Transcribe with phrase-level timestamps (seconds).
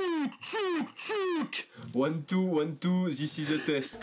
[0.00, 1.54] Tchouk, tchouk, tchouk.
[1.92, 4.02] One, two, one, two, this is a test.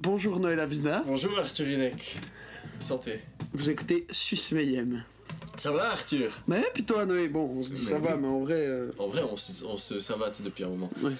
[0.00, 2.16] Bonjour Noël Avina, Bonjour Arthur Hinek.
[2.80, 3.20] Santé.
[3.52, 5.04] Vous écoutez Suisse Mayhem.
[5.56, 6.30] Ça va Arthur?
[6.46, 8.02] Mais puis toi Noël, bon on se dit Mais ça oui.
[8.08, 8.54] va mais en vrai...
[8.66, 10.90] euh, En vrai, on se, on se savate depuis un moment.
[11.02, 11.12] Ouais.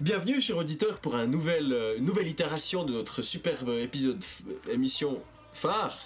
[0.00, 4.22] Bienvenue, cher auditeur, pour un nouvel, euh, une nouvelle itération de notre superbe épisode,
[4.70, 5.18] émission
[5.52, 5.98] phare.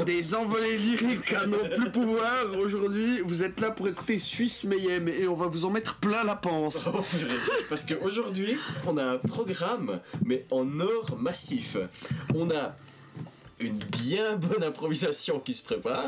[0.06, 2.46] Des envolées lyriques à non plus pouvoir.
[2.58, 6.24] Aujourd'hui, vous êtes là pour écouter Suisse Mayhem et on va vous en mettre plein
[6.24, 6.88] la panse.
[6.94, 7.04] Oh.
[7.68, 11.76] Parce qu'aujourd'hui, on a un programme, mais en or massif.
[12.34, 12.76] On a
[13.60, 16.06] une bien bonne improvisation qui se prépare,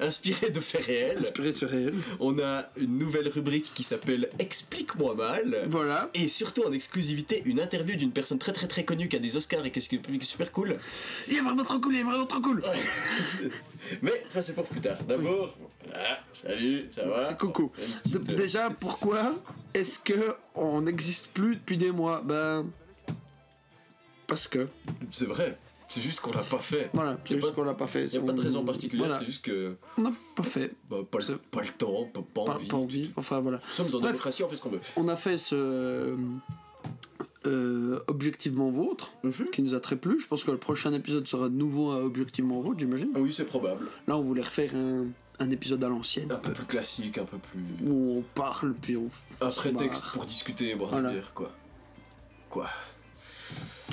[0.00, 1.18] inspirée de faits réels.
[1.18, 1.94] Inspiré de ce réel.
[2.18, 5.66] On a une nouvelle rubrique qui s'appelle Explique-moi mal.
[5.68, 6.10] Voilà.
[6.14, 9.36] Et surtout en exclusivité, une interview d'une personne très très très connue qui a des
[9.36, 10.76] Oscars et qui est super cool.
[11.28, 12.62] Il est vraiment trop cool, il est vraiment trop cool.
[14.02, 14.98] Mais ça c'est pour plus tard.
[15.04, 15.56] D'abord,
[15.94, 17.72] ah, salut, ça va C'est coucou.
[18.02, 19.34] Petite, Déjà, pourquoi
[19.74, 22.22] est-ce que on n'existe plus depuis des mois?
[22.24, 22.66] Ben...
[24.26, 24.68] Parce que...
[25.10, 25.58] C'est vrai,
[25.90, 26.88] c'est juste qu'on l'a pas fait.
[26.94, 28.04] Voilà, c'est juste qu'on l'a pas fait.
[28.06, 29.20] Il n'y a pas de raison particulière, Voilà.
[29.20, 30.72] c'est juste que On n'a pas fait.
[30.88, 32.68] bah, pas, le, pas le temps, pas, pas Pas, envie.
[32.68, 33.10] pas envie.
[33.16, 33.58] Enfin voilà.
[33.58, 34.12] Nous sommes en Bref.
[34.12, 34.80] démocratie, on fait ce qu'on veut.
[34.96, 36.16] On a fait ce
[37.46, 39.50] euh, Objectivement Vôtre, Mhm.
[39.52, 40.20] qui nous a très plu.
[40.20, 43.10] Je pense que le prochain épisode sera de nouveau à Objectivement Vôtre, j'imagine.
[43.16, 43.86] Oui, c'est probable.
[44.06, 45.06] Là, on voulait refaire un,
[45.38, 47.60] un épisode à l'ancienne, Un peu plus classique, un peu plus.
[47.86, 49.08] où on parle, puis on.
[49.40, 50.12] Un prétexte marre.
[50.12, 51.08] pour discuter et boire Voilà.
[51.08, 51.50] une bière, quoi.
[52.50, 52.68] Quoi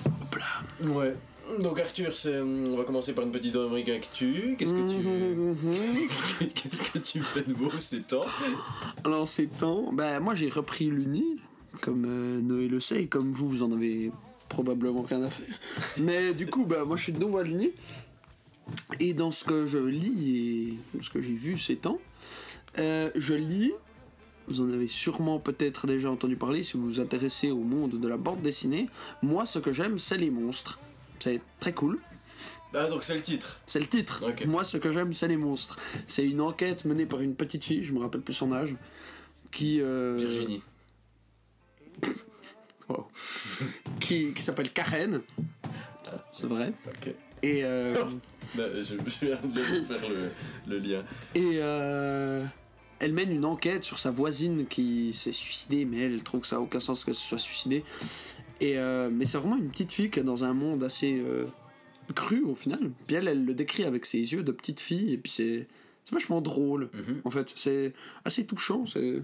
[0.05, 0.87] Hop là.
[0.89, 1.15] Ouais.
[1.61, 4.55] Donc Arthur, on va commencer par une petite rubrique actu.
[4.57, 5.07] Qu'est-ce que tu...
[5.07, 6.07] Mhm.
[6.53, 8.25] Qu'est-ce que tu fais de beau ces temps?
[9.03, 11.39] Alors, ces temps, ben, moi j'ai repris l'Uni,
[11.81, 14.11] comme euh, Noé le sait, et comme vous, vous en avez
[14.49, 15.53] probablement rien à faire.
[15.97, 17.71] Mais du coup, ben, moi je suis de nouveau à l'Uni,
[18.99, 21.99] et dans ce que je lis et ce que j'ai vu ces temps,
[22.77, 23.71] euh, je lis,
[24.47, 28.07] vous en avez sûrement peut-être déjà entendu parler si vous vous intéressez au monde de
[28.07, 28.87] la bande dessinée,
[29.21, 30.79] moi ce que j'aime c'est les monstres.
[31.19, 31.99] C'est très cool.
[32.73, 33.59] Ah donc c'est le titre.
[33.65, 34.23] C'est le titre.
[34.45, 35.77] Moi, ce que j'aime, c'est les monstres.
[36.05, 38.75] C'est une enquête menée par une petite fille, je me rappelle plus son âge,
[39.51, 39.79] qui.
[39.81, 40.61] euh, Virginie.
[42.89, 43.07] wow.
[43.99, 45.21] qui qui s'appelle Karen.
[46.31, 46.73] C'est vrai.
[46.87, 47.13] Ok.
[47.43, 47.63] Et.
[47.63, 47.95] euh,
[48.57, 50.29] Non, je, je viens de faire le,
[50.67, 51.03] le lien.
[51.35, 51.59] et.
[51.61, 52.45] euh,
[52.99, 56.47] elle mène une enquête sur sa voisine qui s'est suicidée, mais elle, elle trouve que
[56.47, 57.83] ça n'a aucun sens qu'elle se soit suicidée.
[58.59, 61.45] Et euh, mais c'est vraiment une petite fille qui est dans un monde assez euh,
[62.15, 62.91] cru au final.
[63.05, 65.67] Puis elle, elle le décrit avec ses yeux de petite fille, et puis c'est
[66.11, 66.89] vachement drôle.
[66.93, 67.21] Mhm.
[67.25, 67.93] En fait, c'est
[68.25, 68.85] assez touchant.
[68.85, 69.21] c'est-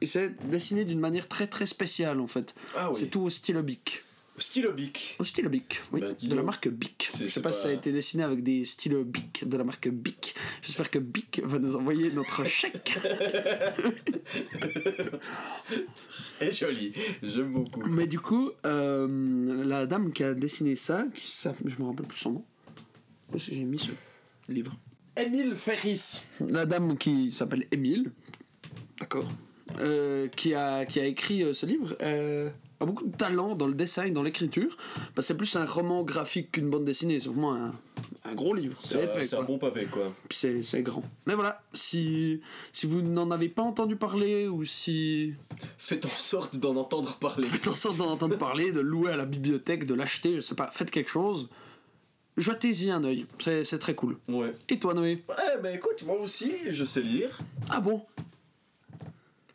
[0.00, 2.54] Et c'est dessiné d'une manière très très spéciale en fait.
[2.76, 4.02] Ah C'est tout au stylo Bic.
[4.38, 5.16] Stylo Bic.
[5.18, 6.00] Au stylo Bic, oui.
[6.00, 7.10] Bah, de la marque Bic.
[7.18, 9.64] Je sais pas, si ça a pas- été dessiné avec des stylos Bic de la
[9.64, 10.34] marque Bic.
[10.62, 12.98] J'espère que Bic va nous envoyer notre chèque.
[16.40, 16.92] Et joli.
[17.22, 17.82] J'aime beaucoup.
[17.86, 22.06] Mais du coup, euh, la dame qui a dessiné ça, qui s'a- je me rappelle
[22.06, 22.44] plus son nom.
[23.32, 23.90] Où est-ce que j'ai mis ce
[24.48, 24.72] livre
[25.16, 26.20] Émile Ferris.
[26.48, 28.12] La dame qui s'appelle Émile,
[29.00, 29.28] d'accord,
[29.80, 31.96] euh, qui, a, qui a écrit euh, ce livre,
[32.80, 34.76] a beaucoup de talent dans le dessin dans l'écriture.
[35.14, 37.74] Parce que c'est plus un roman graphique qu'une bande dessinée, c'est vraiment un,
[38.24, 38.78] un gros livre.
[38.82, 40.14] C'est un, bon pavé quoi.
[40.28, 41.02] Puis c'est grand.
[41.26, 42.40] Mais voilà, si,
[42.72, 45.34] si vous n'en avez pas entendu parler ou si
[45.78, 47.46] Faites en sorte d'en entendre parler.
[47.46, 50.54] faites en sorte d'en entendre parler, de louer à la bibliothèque, de l'acheter, je sais
[50.54, 51.48] pas, faites quelque chose.
[52.36, 54.16] Jetez-y un œil, c'est c'est très cool.
[54.28, 54.52] Ouais.
[54.68, 55.24] Et toi, Noé?
[55.28, 57.36] Ouais, bah écoute, moi aussi, je sais lire.
[57.68, 58.02] Ah bon?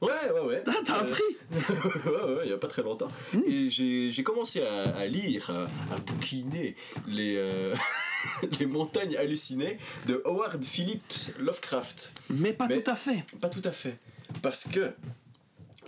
[0.06, 0.64] Ouais, ouais, ouais.
[0.68, 3.08] Ah, T'as Euh, appris ouais, ouais, il y a pas très longtemps.
[3.34, 3.42] Hmm.
[3.48, 6.76] Et j'ai j'ai commencé à, à lire, à, à bouquiner
[7.08, 7.76] les, euh,
[8.60, 9.78] les montagnes hallucinées
[10.08, 12.14] de Howard Phillips Lovecraft.
[12.30, 13.24] Mais pas Mais- tout à fait.
[13.42, 13.98] Pas tout à fait.
[14.42, 14.92] Parce que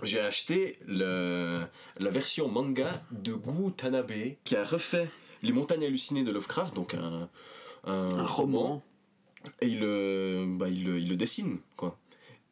[0.03, 1.63] j'ai acheté le,
[1.99, 4.11] la version manga de Gu Tanabe
[4.43, 5.07] qui a refait
[5.41, 7.29] les montagnes hallucinées de Lovecraft, donc un,
[7.85, 8.83] un, Un roman.
[9.61, 11.97] et il, le- bah, il, il le dessine, quoi.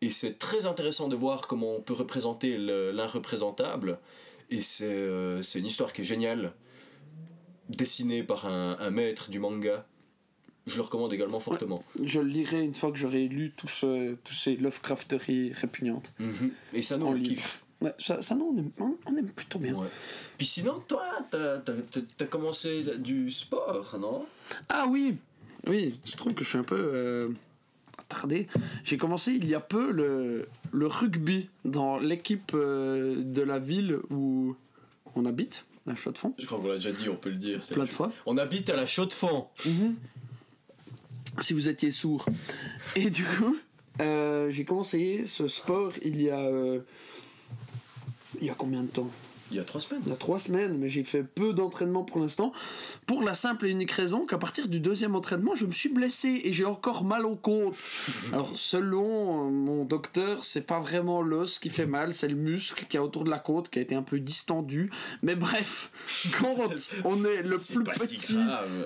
[0.04, 4.00] Et c'est très intéressant de voir comment on peut représenter le- l'irreprésentable.
[4.50, 6.54] Et c'est euh, une histoire qui est géniale,
[7.70, 9.86] dessinée par un, un maître du manga.
[10.66, 11.84] Je le recommande également fortement.
[12.02, 16.14] Je le lirai une fois que j'aurai lu tous ce- tous ces Lovecrafteries répugnantes.
[16.20, 16.52] Mhm.
[16.74, 17.64] Et ça, nous, on kiffe.
[17.82, 19.74] Ouais, ça, ça non, on aime, on- on aime plutôt bien.
[19.74, 19.88] Ouais.
[20.38, 24.26] Puis sinon, toi, t'as t'as commencé du sport, non?
[24.70, 25.18] Ah oui
[25.68, 26.76] Oui, je trouve que je suis un peu...
[26.94, 27.30] euh,
[28.14, 28.48] tardé.
[28.84, 33.98] J'ai commencé il y a peu le, le rugby dans l'équipe euh, de la ville
[34.10, 34.56] où
[35.16, 37.64] on habite, la Chaux-de-Fonds, Je crois qu'on l'a déjà dit, on peut le dire.
[37.64, 38.12] c'est- plein de fois.
[38.26, 39.48] On habite à la Chaux-de-Fonds.
[41.42, 42.26] Si vous étiez sourd.
[42.96, 43.58] Et du coup,
[44.02, 46.40] euh, j'ai commencé ce sport il y a.
[46.40, 46.80] euh,
[48.42, 49.10] il y a combien de temps?
[49.54, 50.02] Il y a trois semaines.
[50.06, 52.52] Il y a trois semaines, mais j'ai fait peu d'entraînement pour l'instant.
[53.06, 56.42] Pour la simple et unique raison qu'à partir du deuxième entraînement, je me suis blessé
[56.44, 57.76] et j'ai encore mal aux côtes.
[58.34, 62.86] Alors, selon euh, mon docteur, c'est pas vraiment l'os qui fait mal, c'est le muscle
[62.90, 64.90] qui est autour de la côte qui a été un peu distendu.
[65.22, 65.92] Mais bref,
[66.40, 66.56] quand
[67.06, 68.38] on est le C'est plus si petit,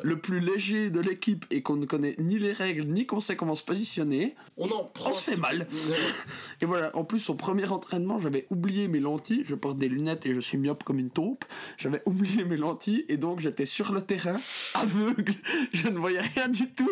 [0.03, 3.37] le plus léger de l'équipe et qu'on ne connaît ni les règles ni qu'on sait
[3.37, 5.11] comment se positionner, On en prend.
[5.11, 5.67] on se fait mal.
[6.61, 9.43] Et voilà, en plus, au premier entraînement, j'avais oublié mes lentilles.
[9.45, 11.45] Je porte des lunettes et je suis myope comme une taupe.
[11.77, 14.37] J'avais oublié mes lentilles et donc j'étais sur le terrain,
[14.73, 15.33] aveugle.
[15.73, 16.91] Je ne voyais rien du tout.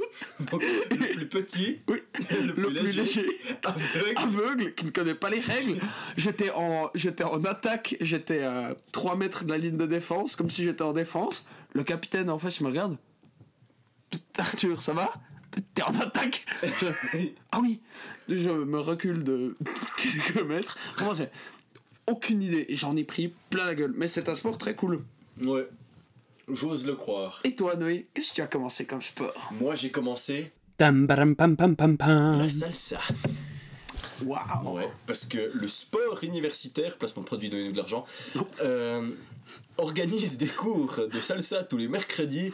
[0.52, 1.98] Donc, le plus petit, Oui,
[2.44, 3.26] le plus, léger,
[3.64, 4.14] aveugle.
[4.18, 5.80] aveugle, qui ne connaît pas les règles.
[6.18, 10.50] J'étais en, j'étais en attaque, j'étais à 3 mètres de la ligne de défense, comme
[10.50, 11.46] si j'étais en défense.
[11.74, 12.98] Le capitaine en face, il me regarde.
[14.38, 15.12] Arthur, ça va?
[15.74, 16.46] T'es en attaque?
[16.64, 17.80] Je- Ah oui
[18.28, 19.56] Je me recule de
[19.98, 20.78] quelques mètres.
[20.98, 21.32] Comment c'est?
[22.08, 22.66] Aucune idée.
[22.70, 23.94] Et j'en ai pris plein la gueule.
[23.96, 25.04] Mais c'est un sport très cool.
[25.44, 25.68] Ouais.
[26.48, 27.42] J'ose le croire.
[27.44, 29.34] Et toi, Noé, qu'est-ce que tu as commencé comme sport?
[29.60, 32.40] Moi, j'ai commencé Tam baram pam pam pam pam.
[32.40, 33.00] la salsa.
[34.24, 38.06] Waouh Ouais, parce que le sport universitaire, placement de produits, donnez-nous de l'argent,
[38.62, 39.10] euh,
[39.78, 42.52] organise des cours de salsa tous les mercredis.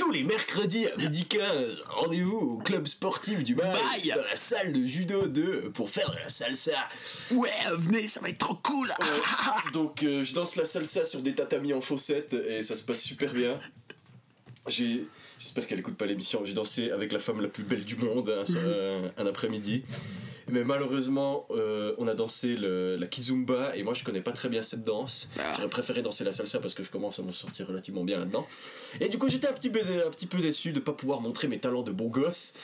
[0.00, 3.76] Tous les mercredis à midi 15, rendez-vous au club sportif du Mail,
[4.06, 6.72] dans la salle de judo 2 pour faire de la salsa.
[7.32, 8.90] Ouais, venez, ça va être trop cool
[9.74, 13.02] Donc euh, je danse la salsa sur des tatamis en chaussettes et ça se passe
[13.02, 13.60] super bien.
[14.66, 15.06] J'ai,
[15.38, 16.44] j'espère qu'elle écoute pas l'émission.
[16.44, 19.82] J'ai dansé avec la femme la plus belle du monde un, soir- euh, un après-midi.
[20.52, 24.48] Mais malheureusement, euh, on a dansé le- la kizumba et moi je connais pas très
[24.48, 25.28] bien cette danse.
[25.38, 25.52] Ah.
[25.56, 28.46] J'aurais préféré danser la salsa parce que je commence à m'en sortir relativement bien là-dedans.
[29.00, 31.46] Et du coup, j'étais un petit peu, un petit peu déçu de pas pouvoir montrer
[31.48, 32.54] mes talents de beau gosse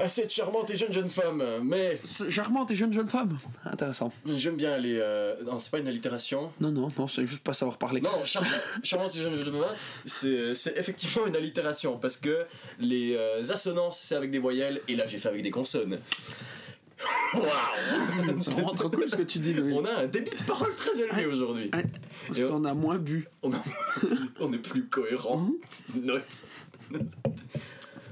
[0.00, 1.42] à cette charmante et jeune jeune femme.
[1.62, 2.00] Mais
[2.30, 3.38] Charmante et jeune jeune femme.
[3.64, 4.12] Intéressant.
[4.26, 4.98] j'aime bien les.
[4.98, 6.52] euh, Non, c'est pas une allitération.
[6.60, 8.00] Non, non, non, c'est juste pas savoir parler.
[8.00, 8.44] Non, char-
[8.82, 9.74] charmante et jeune jeune femme,
[10.04, 12.44] c'est c'est effectivement une allitération parce que
[12.78, 15.98] les euh, assonances c'est avec des voyelles et là j'ai fait avec des consonnes.
[17.34, 19.72] Waouh C'est vraiment trop cool ce que tu dis, Noé.
[19.72, 21.70] On a un débit de parole très élevé aujourd'hui.
[22.26, 23.28] Parce qu'on a moins bu.
[23.42, 23.62] On, a-
[24.40, 25.38] on est plus cohérent.
[25.94, 26.04] Mhm.
[26.04, 26.44] Note.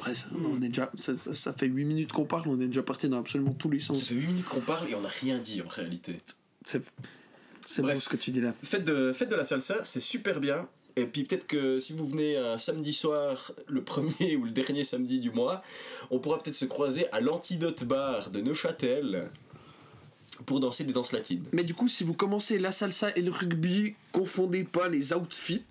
[0.06, 2.82] Bref, on est déjà, ça, ça- ça fait 8 minutes qu'on parle, on est déjà
[2.82, 4.04] parti dans absolument tous les Ça sens.
[4.04, 6.16] fait 8 minutes qu'on parle et on n'a rien dit en réalité.
[6.64, 8.52] C'est beau ce que tu dis là.
[8.62, 10.68] Faites de, faites de la salsa, c'est super bien.
[10.98, 14.82] Et puis peut-être que si vous venez un samedi soir, le premier ou le dernier
[14.84, 15.62] samedi du mois,
[16.10, 19.28] on pourra peut-être se croiser à l'Antidote Bar de Neuchâtel
[20.44, 21.44] pour danser des danses latines.
[21.52, 25.64] Mais du coup, si vous commencez la salsa et le rugby, confondez pas les outfits.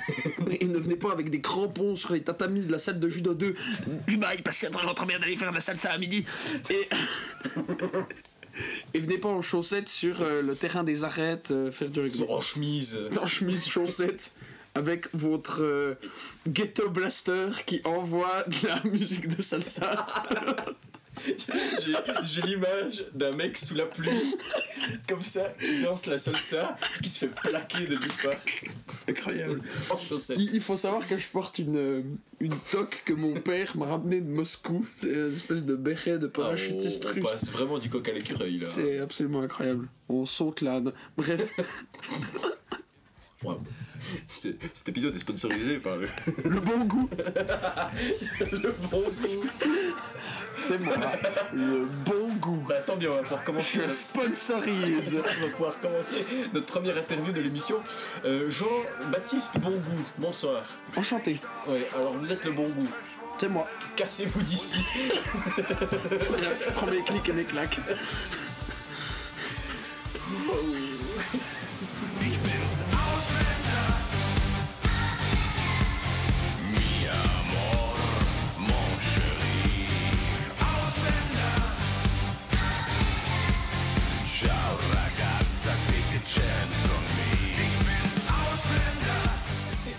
[0.60, 3.34] et ne venez pas avec des crampons sur les tatamis de la salle de judo
[3.34, 3.54] 2.
[4.06, 6.24] Du bail, parce que c'est vraiment trop bien d'aller faire de la salsa à midi.
[6.70, 6.88] Et.
[8.94, 12.24] et venez pas en chaussettes sur euh, le terrain des arêtes euh, faire du rugby.
[12.28, 12.98] En chemise.
[13.20, 14.34] en chemise chaussettes
[14.74, 15.94] avec votre euh,
[16.48, 20.06] ghetto blaster qui envoie de la musique de salsa.
[22.24, 24.08] J'ai l'image d'un mec sous la pluie,
[25.08, 28.32] comme ça, qui danse la salsa, qui se fait plaquer de nulle part
[29.08, 29.60] Incroyable.
[29.90, 30.38] en chaussettes.
[30.40, 32.02] Il, il faut savoir que je porte une, euh,
[32.40, 34.86] une toque que mon père m'a ramenée de Moscou.
[34.96, 37.24] C'est une espèce de béret de Ah, on, parachutiste on russe.
[37.24, 38.66] passe vraiment du coq à l'écureuil là.
[38.66, 39.88] C'est absolument incroyable.
[40.08, 40.92] On saute l'âne.
[41.16, 41.42] Bref,
[43.44, 43.56] Ouais.
[44.28, 46.06] C'est- Cet épisode est sponsorisé par le,
[46.44, 47.08] le bon goût,
[48.40, 49.44] le bon goût.
[50.62, 50.94] C'est moi.
[51.52, 52.64] Le bon goût.
[52.68, 53.80] Bah tant bien, on va pouvoir commencer.
[53.84, 55.18] Je sponsorise.
[55.38, 57.80] On va pouvoir commencer notre première interview de l'émission.
[58.24, 60.62] Euh, Jean-Baptiste Bongout, bonsoir.
[60.96, 61.40] Enchanté.
[61.66, 62.88] Ouais, alors vous êtes le bon goût.
[63.38, 63.66] C'est moi.
[63.96, 64.84] Cassez-vous d'ici.
[66.90, 67.78] Mes clics et mes claques.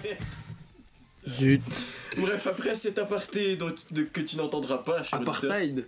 [1.27, 1.61] Zut.
[2.17, 5.87] Bref, après cet aparté dont- de- que tu n'entendras pas, cher Apartheid.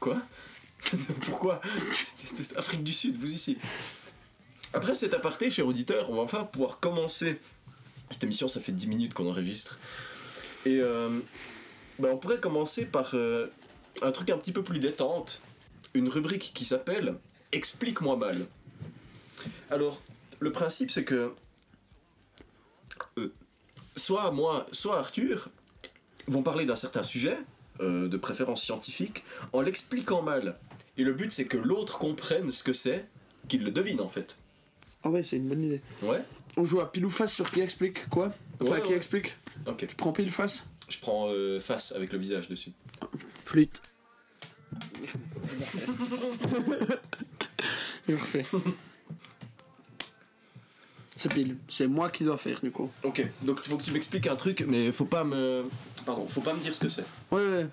[0.00, 0.20] Quoi?
[1.22, 1.60] Pourquoi?
[2.56, 3.58] Afrique du Sud, vous ici.
[4.72, 7.40] Après cet aparté, cher auditeur, on va enfin pouvoir commencer.
[8.10, 9.78] Cette émission, ça fait 10 minutes qu'on enregistre.
[10.66, 11.18] Et euh,
[11.98, 13.46] bah, on pourrait commencer par euh,
[14.02, 15.40] un truc un petit peu plus détente.
[15.94, 17.14] Une rubrique qui s'appelle
[17.52, 18.46] Explique-moi mal.
[19.70, 20.02] Alors,
[20.40, 21.32] le principe c'est que
[23.96, 25.48] soit moi, soit Arthur
[26.28, 27.38] vont parler d'un certain sujet,
[27.80, 30.56] euh, de préférence scientifique, en l'expliquant mal.
[30.98, 33.06] Et le but c'est que l'autre comprenne ce que c'est,
[33.48, 34.36] qu'il le devine en fait.
[35.04, 35.80] Ah ouais, c'est une bonne idée.
[36.02, 36.22] Ouais
[36.56, 38.96] On joue à pile ou face sur qui explique quoi Enfin, Ouais, qui ouais.
[38.96, 39.36] explique
[39.66, 39.86] Ok.
[39.86, 42.72] Tu prends pile face Je prends euh, face avec le visage dessus.
[43.44, 43.82] Flûte.
[48.06, 48.44] Parfait.
[51.16, 51.56] C'est pile.
[51.68, 52.90] C'est moi qui dois faire du coup.
[53.02, 55.64] Ok, donc il faut que tu m'expliques un truc, mais faut pas me.
[56.04, 57.04] Pardon, faut pas me dire ce que c'est.
[57.30, 57.66] Ouais, ouais.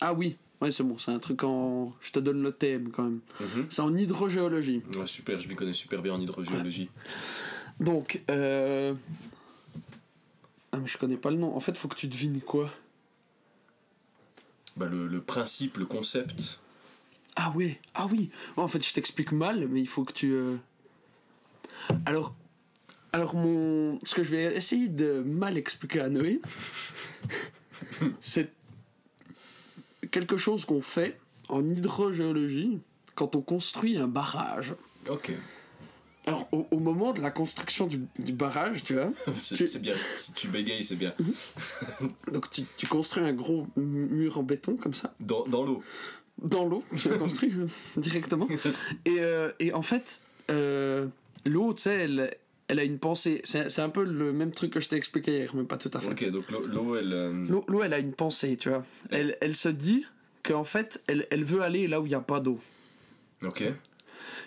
[0.00, 1.92] Ah oui, ouais, c'est bon, c'est un truc en.
[2.00, 3.20] Je te donne le thème quand même.
[3.70, 4.82] C'est en hydrogéologie.
[4.96, 6.88] Ouais, super, je m'y connais super bien en hydrogéologie.
[7.80, 8.94] Donc, euh.
[10.72, 11.54] Ah, mais je connais pas le nom.
[11.56, 12.70] En fait, faut que tu devines quoi?
[14.76, 16.60] Bah, le, le principe, le concept.
[17.36, 18.30] Ah ouais, ah oui.
[18.56, 20.32] En fait, je t'explique mal, mais il faut que tu.
[20.32, 20.56] euh,
[22.06, 22.34] Alors,
[23.12, 26.40] alors mon, ce que je vais essayer de mal expliquer à Noé,
[28.20, 28.50] c'est
[30.10, 32.78] quelque chose qu'on fait en hydrogéologie
[33.14, 34.74] quand on construit un barrage.
[35.08, 35.32] Ok.
[36.26, 39.10] Alors, au, au moment de la construction du, du barrage, tu vois,
[39.44, 39.94] C'est Tu- c'est bien.
[40.16, 41.14] Si tu bégayes, c'est bien.
[42.32, 45.82] donc tu, tu construis un gros mu- mur en béton comme ça, Dans, dans l'eau.
[46.42, 47.52] dans l'eau, je l'ai construit
[47.96, 48.46] directement.
[49.06, 51.06] Et, euh, et en fait, euh,
[51.46, 52.34] l'eau, tu sais, elle,
[52.68, 53.40] elle a une pensée.
[53.44, 56.00] C'est un peu le même truc que je t'ai expliqué hier, mais pas tout à
[56.00, 56.08] fait.
[56.10, 57.12] Ok, donc l'eau- elle.
[57.12, 58.84] euh, L'eau, elle a une pensée, tu vois.
[59.10, 60.04] Elle, elle se dit
[60.42, 62.58] qu'en fait, elle, elle veut aller là où il n'y a pas d'eau.
[63.44, 63.62] Ok.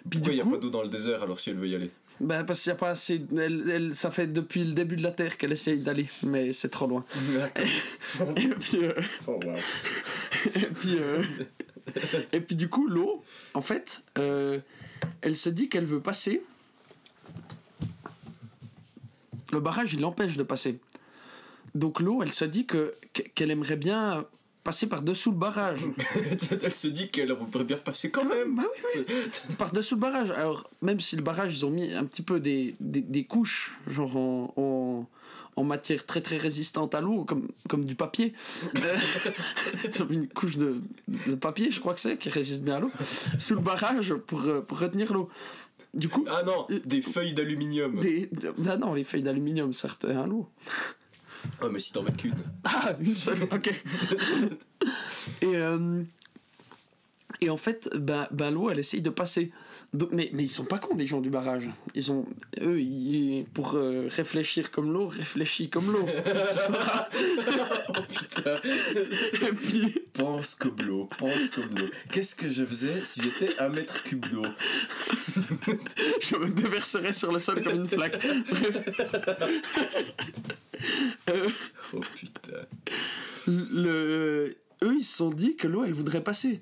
[0.10, 1.76] Puis Pourquoi il n'y a pas d'eau dans le désert alors si elle veut y
[1.76, 1.92] aller?
[2.20, 3.22] Bah, parce qu'il n'y a pas assez.
[3.38, 6.70] Elle, elle- ça fait depuis le début de la Terre qu'elle essaye d'aller, mais c'est
[6.70, 7.04] trop loin.
[7.38, 7.66] D'accord.
[8.38, 8.94] Et puis, euh,
[9.28, 9.56] Oh wow.
[10.56, 11.24] et puis, euh,
[12.32, 13.24] et puis du coup, l'eau,
[13.54, 14.60] en fait, euh,
[15.22, 16.42] elle se dit qu'elle veut passer.
[19.52, 20.80] Le barrage, il l'empêche de passer.
[21.76, 22.94] Donc l'eau, elle se dit que
[23.36, 24.26] qu'elle aimerait bien
[24.64, 25.82] passer par-dessous le barrage.
[26.64, 28.56] elle se dit qu'elle pourrait bien passer quand même.
[28.56, 28.64] Bah
[28.96, 29.56] oui, oui.
[29.58, 30.32] Par-dessous le barrage.
[30.32, 33.78] Alors, même si le barrage, ils ont mis un petit peu des, des, des couches,
[33.88, 35.08] genre en, en,
[35.56, 38.34] en matière très très résistante à l'eau, comme, comme du papier.
[38.74, 42.76] Ils ont mis une couche de, de papier, je crois que c'est, qui résiste bien
[42.76, 42.92] à l'eau,
[43.40, 45.30] sous le barrage pour, euh, pour retenir l'eau.
[45.94, 48.00] Du coup, Ah non, des feuilles d'aluminium.
[48.00, 48.30] des,
[48.68, 50.50] ah non, les feuilles d'aluminium, ça retient l'eau.
[51.62, 52.36] Oh, mais si t'en mets qu'une.
[52.64, 53.74] Ah, une seule, ok.
[55.42, 56.04] et, euh,
[57.42, 59.52] et en fait, ben, ben, l'eau, elle essaye de passer.
[59.94, 61.68] Donc, mais, mais ils sont pas cons, les gens du barrage.
[61.96, 62.26] Ils ont,
[62.62, 66.06] eux, ils, pour euh, réfléchir comme l'eau, réfléchis comme l'eau.
[67.90, 68.56] oh putain.
[69.48, 71.88] et puis, Pense comme l'eau, pense comme l'eau.
[72.12, 74.46] Qu'est-ce que je faisais si j'étais un mètre cube d'eau?
[76.22, 78.20] Je me déverserai sur le sol comme une flaque.
[81.30, 81.48] Euh,
[81.94, 82.62] Oh putain.
[83.46, 84.50] le,
[84.84, 86.60] eux, ils se sont dit que l'eau, elle voudrait passer.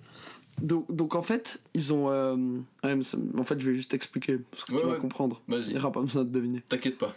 [0.62, 2.10] Donc, donc en fait, ils ont.
[2.10, 2.36] euh,
[2.84, 5.00] ouais, mais ça- en fait, je vais juste expliquer, parce que Ouais, tu vas ouais.
[5.00, 5.42] comprendre.
[5.48, 6.62] Il Vas-y, n'y aura pas besoin de deviner.
[6.68, 7.14] t'inquiète pas.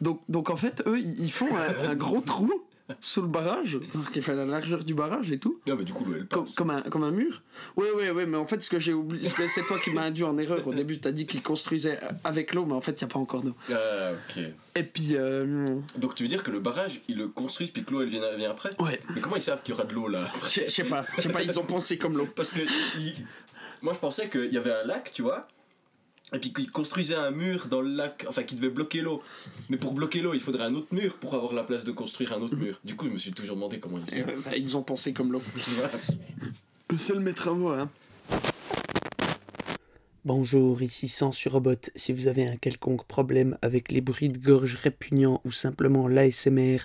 [0.00, 2.52] Donc, donc en fait, eux, ils ils font un, un gros trou
[3.00, 5.92] sous le barrage, alors qui fait la largeur du barrage et tout, Non, mais du
[5.92, 6.54] coup, elle comme, passe.
[6.54, 7.42] comme, un, comme un mur.
[7.76, 10.22] Ouais, ouais, ouais, mais en fait, ce que j'ai oublié, c'est toi qui m'as induit
[10.24, 10.66] en erreur.
[10.66, 13.18] Au début, t'as dit qu'ils construisaient avec l'eau, mais en fait, il n'y a pas
[13.18, 13.54] encore d'eau.
[13.72, 14.42] Ah, ok.
[14.76, 17.90] Et puis, euh, Donc, tu veux dire que le barrage, ils le construisent puis que
[17.92, 20.06] l'eau, elle vient, vient après ouais, Mais comment ils savent qu'il y aura de l'eau
[20.08, 22.28] là je je sais pas, je sais pas, ils ont pensé comme l'eau.
[22.36, 22.60] Parce que
[22.98, 23.26] ils-
[23.82, 25.40] moi, je pensais qu'il y avait un lac, tu vois.
[26.32, 29.22] Et puis qu'ils construisaient un mur dans le lac, enfin qui devait bloquer l'eau.
[29.68, 32.32] Mais pour bloquer l'eau, il faudrait un autre mur pour avoir la place de construire
[32.32, 32.80] un autre mur.
[32.84, 34.28] Du coup, je me suis toujours demandé comment ils faisaient.
[34.28, 35.42] euh, bah, ils ont pensé comme l'eau.
[36.98, 37.90] C'est le maître à moi, hein.
[40.24, 41.76] Bonjour, ici Sensurobot.
[41.94, 46.78] Si vous avez un quelconque problème avec les bruits de gorge répugnants ou simplement l'ASMR,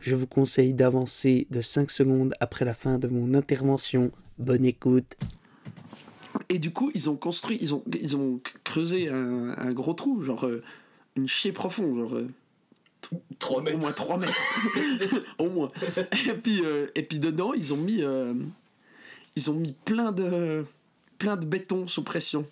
[0.00, 4.10] je vous conseille d'avancer de 5 secondes après la fin de mon intervention.
[4.38, 5.16] Bonne écoute.
[6.48, 10.22] Et du coup, ils ont construit, ils ont, ils ont creusé un, un gros trou,
[10.22, 10.62] genre euh,
[11.16, 12.28] une chier profond, genre euh,
[13.38, 13.78] 3 au mètres.
[13.78, 14.34] moins 3 mètres.
[15.38, 15.70] au moins.
[16.28, 18.34] Et puis, euh, et puis dedans, ils ont mis, euh,
[19.36, 20.64] ils ont mis plein de,
[21.18, 22.46] plein de béton sous pression,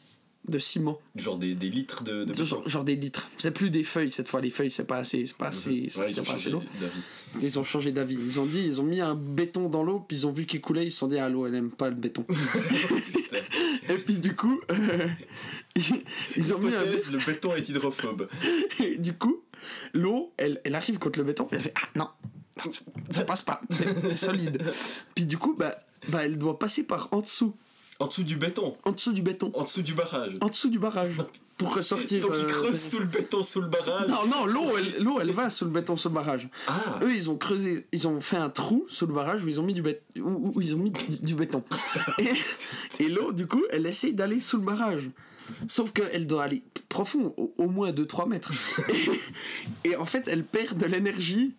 [0.48, 2.44] de ciment, Genre des, des litres de, de béton.
[2.44, 3.28] genre, genre des litres.
[3.38, 6.00] C'est plus des feuilles cette fois, les feuilles c'est pas assez, c'est pas assez, Mhm.
[6.00, 6.62] Ouais, ils ont pas assez changé l'eau.
[6.80, 7.44] d'avis.
[7.46, 8.14] Ils ont changé d'avis.
[8.14, 10.60] Ils ont dit, ils ont mis un béton dans l'eau, puis ils ont vu qu'il
[10.60, 12.24] coulait, ils se sont dit, ah l'eau elle aime pas le béton.
[13.88, 15.08] et puis du coup, euh,
[15.76, 16.04] ils,
[16.36, 18.28] ils ont mis un le béton est hydrophobe.
[18.80, 19.42] Et du coup,
[19.94, 22.08] l'eau, elle, elle arrive contre le béton, puis elle fait Ah non,
[23.10, 24.62] ça passe pas, c'est c'est solide.
[25.14, 25.76] Puis du coup, bah,
[26.08, 27.56] bah, elle doit passer par en dessous,
[27.98, 28.76] En dessous du béton.
[28.84, 30.32] en dessous du béton, En dessous du barrage.
[30.40, 31.14] en dessous du barrage,
[31.56, 32.20] pour ressortir.
[32.20, 34.06] Donc ils euh, creusent sous le béton, sous le barrage.
[34.08, 36.46] Non, non, l'eau, elle, l'eau, elle va sous le béton, sous le barrage.
[36.68, 39.58] Ah Eux, ils ont creusé, ils ont fait un trou sous le barrage où ils
[39.58, 41.62] ont mis du, bét- où, où ils ont mis du, du béton.
[42.18, 45.08] Et, et l'eau, du coup, elle essaye d'aller sous le barrage.
[45.68, 48.52] Sauf qu'elle doit aller profond, au, au moins 2-3 mètres.
[49.84, 51.54] Et, et en fait, elle perd de l'énergie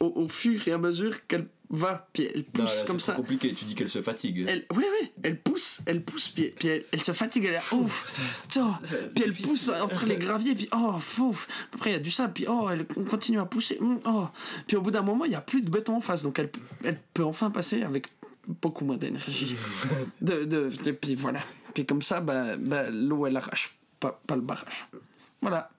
[0.00, 2.08] au, au fur et à mesure qu'elle va.
[2.12, 3.12] Puis elle Non, pousse là, comme c'est ça.
[3.14, 4.44] trop compliqué, tu dis qu'elle se fatigue.
[4.48, 7.72] Elle, ouais, ouais, elle pousse, elle pousse, puis, puis elle, elle se fatigue, elle est
[7.74, 8.78] ouf, tiens,
[9.14, 12.32] puis elle pousse entre les graviers, puis oh, fouf, après il y a du sable,
[12.34, 14.28] puis oh, elle continue à pousser, hum, oh,
[14.66, 16.50] puis au bout d'un moment, il n'y a plus de béton en face, donc elle,
[16.84, 18.08] elle peut enfin passer avec
[18.46, 19.56] beaucoup moins d'énergie.
[20.20, 21.40] De, de, de- puis voilà,
[21.74, 24.86] puis comme ça, bah, bah, l'eau elle arrache pas, pas le barrage.
[25.40, 25.70] Voilà,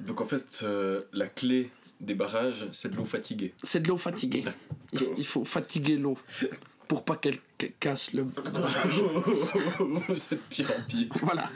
[0.00, 3.54] Donc en fait, euh, la clé des barrages, c'est de l'eau fatiguée.
[3.62, 4.44] c'est de l'eau fatiguée.
[4.92, 6.18] Il, il faut fatiguer l'eau
[6.88, 7.38] pour pas qu'elle
[7.80, 9.00] casse le barrage.
[10.16, 11.08] c'est de pire en pire.
[11.22, 11.50] Voilà.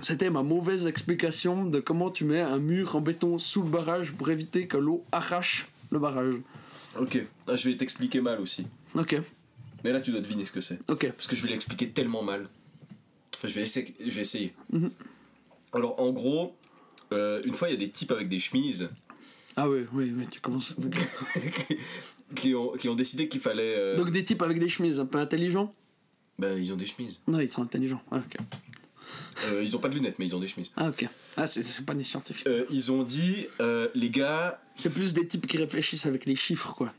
[0.00, 4.12] C'était ma mauvaise explication de comment tu mets un mur en béton sous le barrage
[4.12, 6.34] pour éviter que l'eau arrache le barrage.
[6.98, 8.66] Ok, Ah, je vais t'expliquer mal aussi.
[8.94, 9.16] Ok,
[9.84, 10.78] Mais là, tu dois deviner ce que c'est.
[10.88, 11.10] ok.
[11.12, 12.46] Parce que je vais l'expliquer tellement mal.
[13.36, 13.94] Enfin, je vais essayer.
[14.00, 14.52] Je vais essayer.
[14.72, 14.90] Mhm.
[15.72, 16.54] Alors, en gros,
[17.12, 18.88] euh, une fois, il y a des types avec des chemises
[19.56, 20.74] Ah oui, oui, oui, tu commences.
[22.34, 23.74] qui, ont, qui ont décidé qu'il fallait.
[23.76, 25.74] euh, Donc des types avec des chemises un peu intelligents
[26.38, 27.16] Ben, ils ont des chemises.
[27.26, 28.02] Non, ils sont intelligents.
[28.10, 28.36] Ah, ok.
[29.46, 30.70] Euh, ils ont pas de lunettes, mais ils ont des chemises.
[30.76, 31.06] Ah, ok.
[31.36, 32.46] Ah, c'est- c'est pas des scientifiques.
[32.46, 36.36] Euh, ils ont dit, euh, les gars, C'est plus des types qui réfléchissent avec les
[36.36, 36.92] chiffres, quoi.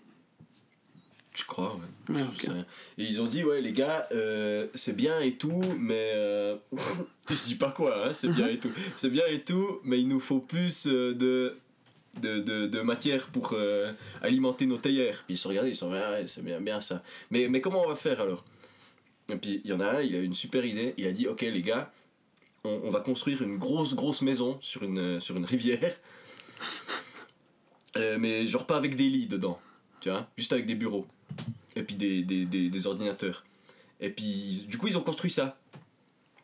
[1.33, 2.21] Je crois, ouais.
[2.37, 2.65] Rien.
[2.97, 6.11] Et ils ont dit, ouais, les gars, euh, c'est bien et tout, mais.
[6.13, 6.57] Euh...
[7.29, 8.71] je dis pas quoi, hein, c'est bien et tout.
[8.95, 11.57] C'est bien et tout, mais il nous faut plus euh, de.
[12.21, 13.91] De, de, de matière pour euh,
[14.21, 15.23] alimenter nos théières.
[15.25, 17.01] Puis ils se regardaient, ils se sont dit, ouais, ouais, c'est bien, bien ça.
[17.31, 18.45] Mais, mais comment on va faire alors?
[19.29, 20.93] Et puis il y en a un, il a une super idée.
[20.99, 21.91] Il a dit, ok les gars,
[22.65, 25.95] on, on va construire une grosse, grosse maison sur une, sur une rivière.
[27.95, 29.59] Mais genre pas avec des lits dedans,
[29.99, 31.07] tu vois, juste avec des bureaux.
[31.75, 33.43] Et puis des, des, des, des ordinateurs.
[33.99, 35.57] Et puis du coup ils ont construit ça.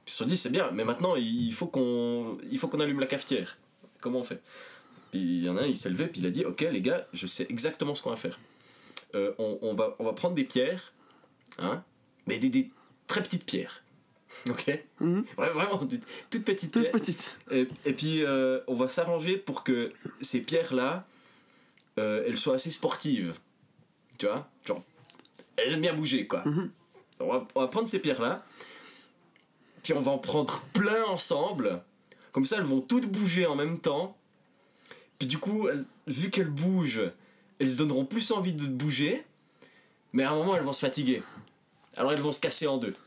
[0.08, 2.38] Ils se sont dit c'est bien, mais maintenant il faut qu'on
[2.80, 3.58] allume la cafetière.
[4.02, 4.42] Comment on fait?
[5.12, 6.82] Puis il y en a un, il s'est levé, puis il a dit ok les
[6.82, 8.40] gars, je sais exactement ce qu'on va faire.
[9.16, 10.94] Euh, on, on va, on va prendre des pierres,
[11.58, 11.84] hein,
[12.28, 12.70] mais des, des
[13.08, 13.84] très petites pierres.
[14.48, 14.80] Ok?
[15.00, 15.26] Mhm.
[15.40, 15.90] Ouais, Vraiment, toutes
[16.46, 16.92] petites Toute pierres.
[16.92, 17.38] petite.
[17.50, 19.90] Et, et puis, euh, on va s'arranger pour que
[20.22, 21.06] ces pierres-là,
[21.98, 23.34] euh, elles soient assez sportives.
[24.20, 24.82] Tu vois Genre,
[25.58, 26.44] elles aiment bien bouger, quoi.
[26.46, 26.72] Mhm.
[27.20, 28.44] on, va, on va prendre ces pierres-là,
[29.82, 31.82] puis on va en prendre plein ensemble.
[32.32, 34.16] Comme ça, elles vont toutes bouger en même temps.
[35.18, 37.12] Puis du coup, elles- vu qu'elles bougent,
[37.60, 39.26] elles se donneront plus envie de bouger.
[40.14, 41.24] Mais à un moment, elles vont se fatiguer.
[41.98, 42.96] Alors elles vont se casser en deux.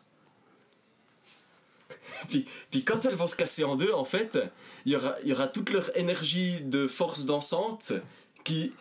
[2.28, 4.38] Puis, puis quand elles vont se casser en deux, en fait,
[4.86, 7.92] il y aura, y aura toute leur énergie de force dansante
[8.44, 8.72] qui,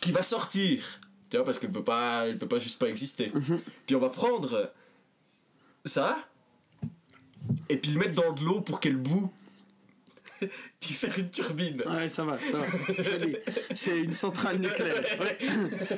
[0.00, 0.99] qui va sortir.
[1.30, 3.32] Tu vois, parce qu'elle peut pas, elle peut pas juste pas exister.
[3.86, 4.72] Puis on va prendre
[5.84, 6.18] ça,
[7.68, 9.30] et puis le mettre dans de l'eau pour qu'elle boue.
[10.80, 11.82] puis faire une turbine.
[11.86, 13.02] Ouais, ça va, ça va.
[13.02, 13.36] Joli.
[13.74, 15.04] C'est une centrale nucléaire.
[15.20, 15.38] Ouais,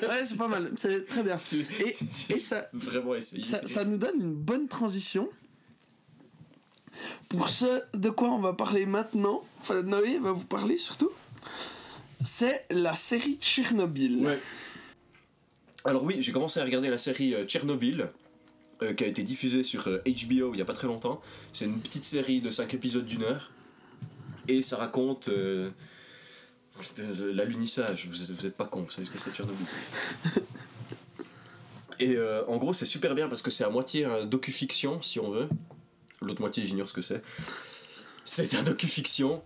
[0.09, 0.73] ouais c'est pas mal.
[0.77, 1.39] C'est très bien.
[1.81, 1.97] Et,
[2.35, 5.29] et ça, Vraiment ça, ça nous donne une bonne transition
[7.29, 9.45] pour ce de quoi on va parler maintenant.
[9.61, 11.11] Enfin, Noé va vous parler surtout.
[12.25, 14.27] C'est la série Tchernobyl.
[14.27, 14.39] Ouais.
[15.85, 18.09] Alors oui, j'ai commencé à regarder la série euh, Tchernobyl,
[18.83, 21.21] euh, qui a été diffusée sur euh, HBO il y a pas très longtemps.
[21.53, 23.51] C'est une petite série de 5 épisodes d'une heure.
[24.49, 25.71] Et ça raconte euh,
[26.99, 28.07] euh, l'alunissage.
[28.09, 29.67] Vous êtes, vous êtes pas con, vous savez ce que c'est Tchernobyl.
[32.03, 35.21] Et euh, en gros, c'est super bien parce que c'est à moitié un docu-fiction, si
[35.21, 35.49] on veut.
[36.21, 37.23] L'autre moitié, j'ignore ce que c'est.
[38.25, 39.41] C'est un docu-fiction.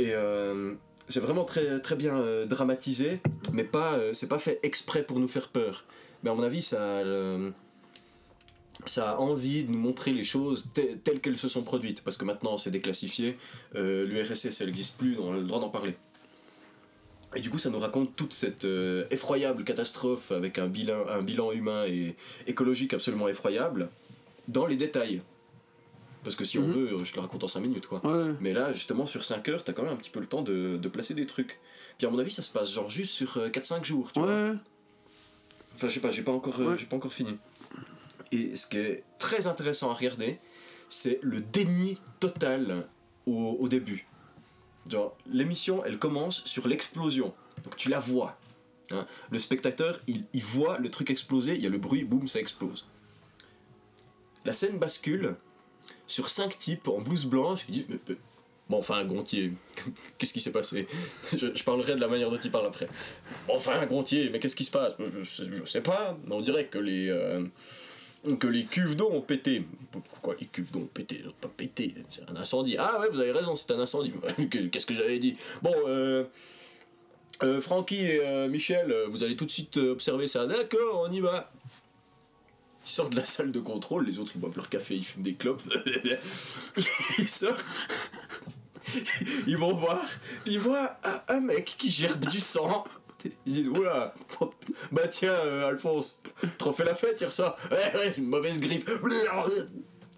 [0.00, 0.74] Et euh,
[1.08, 3.20] c'est vraiment très, très bien euh, dramatisé,
[3.52, 5.84] mais pas, euh, c'est pas fait exprès pour nous faire peur.
[6.22, 7.52] Mais à mon avis, ça a, le-
[8.86, 12.02] ça a envie de nous montrer les choses te- telles qu'elles se sont produites.
[12.02, 13.36] Parce que maintenant, c'est déclassifié.
[13.76, 15.94] Euh, L'URSS, elle n'existe plus, on a le droit d'en parler.
[17.34, 21.22] Et du coup, ça nous raconte toute cette euh, effroyable catastrophe avec un bilan, un
[21.22, 22.14] bilan humain et
[22.46, 23.88] écologique absolument effroyable
[24.48, 25.22] dans les détails.
[26.24, 26.72] Parce que si on Mhm.
[26.72, 28.04] veut, je te le raconte en 5 minutes, quoi.
[28.06, 28.34] Ouais.
[28.40, 30.76] Mais là, justement, sur 5 heures, t'as quand même un petit peu le temps de,
[30.76, 31.58] de placer des trucs.
[31.98, 34.28] Puis à mon avis, ça se passe genre juste sur euh, 4-5 jours, tu vois.
[34.50, 34.54] Ouais.
[35.74, 36.78] Enfin, je sais pas, j'ai pas encore, euh, Ouais.
[36.78, 37.36] j'ai pas encore fini.
[38.30, 40.38] Et ce qui est très intéressant à regarder,
[40.88, 42.86] c'est le déni total
[43.26, 44.06] au, au début.
[44.88, 47.34] Genre, l'émission, elle commence sur l'explosion.
[47.64, 48.38] Donc tu la vois.
[48.90, 49.06] hein.
[49.30, 52.40] Le spectateur, il, il voit le truc exploser, il y a le bruit, boum, ça
[52.40, 52.88] explose.
[54.44, 55.36] La scène bascule
[56.06, 58.16] sur cinq types en blouse blanche qui disent mais-
[58.72, 59.52] Bon, enfin, Gontier,
[60.18, 60.88] qu'est-ce qui s'est passé?
[61.34, 62.88] Je, parlerai de la manière dont il parle après.
[63.46, 64.94] Bon, enfin, Gontier, mais qu'est-ce qui se passe?
[64.98, 67.44] Je, sais- pas, on dirait que les, euh,
[68.40, 69.66] que les cuves d'eau ont pété.
[69.90, 71.22] Pourquoi les cuves d'eau ont pété?
[71.42, 72.76] Pas pété, c'est un incendie.
[72.78, 74.14] Ah ouais, vous avez raison, c'est un incendie.
[74.72, 75.36] Qu'est-ce que j'avais dit?
[75.60, 76.24] Bon, euh,
[77.42, 80.46] euh, Francky et Michel, vous allez tout de suite observer ça.
[80.46, 81.52] D'accord, on y va.
[82.84, 85.22] Ils sortent de la salle de contrôle, les autres ils boivent leur café, ils fument
[85.22, 85.62] des clopes.
[87.18, 87.64] ils sortent.
[89.46, 90.04] Ils vont voir,
[90.44, 90.96] puis ils voient
[91.28, 92.84] un, mec qui gerbe du sang.
[93.46, 94.14] Ils disent Oula,
[94.92, 96.20] bah tiens, euh, Alphonse,
[96.58, 98.90] t'en fais la fête hier soir Ouais, ouais, une mauvaise grippe.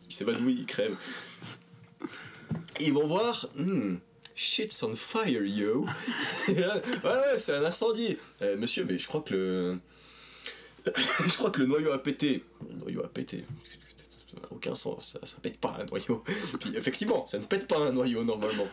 [0.07, 0.97] Il s'évanouit, il crève.
[2.79, 3.97] Ils vont voir, hmm,
[4.35, 5.87] shit's on fire, yo.
[6.49, 8.19] ouais, ouais, c'est un incendie.
[8.43, 9.79] Euh, monsieur, mais je crois que le.
[11.27, 12.45] je crois que le noyau a pété.
[12.69, 13.45] Le noyau a pété.
[14.35, 16.23] Ça n'a aucun sens, ça, ça pète pas un noyau.
[16.61, 18.67] Puis effectivement, ça ne pète pas un noyau normalement.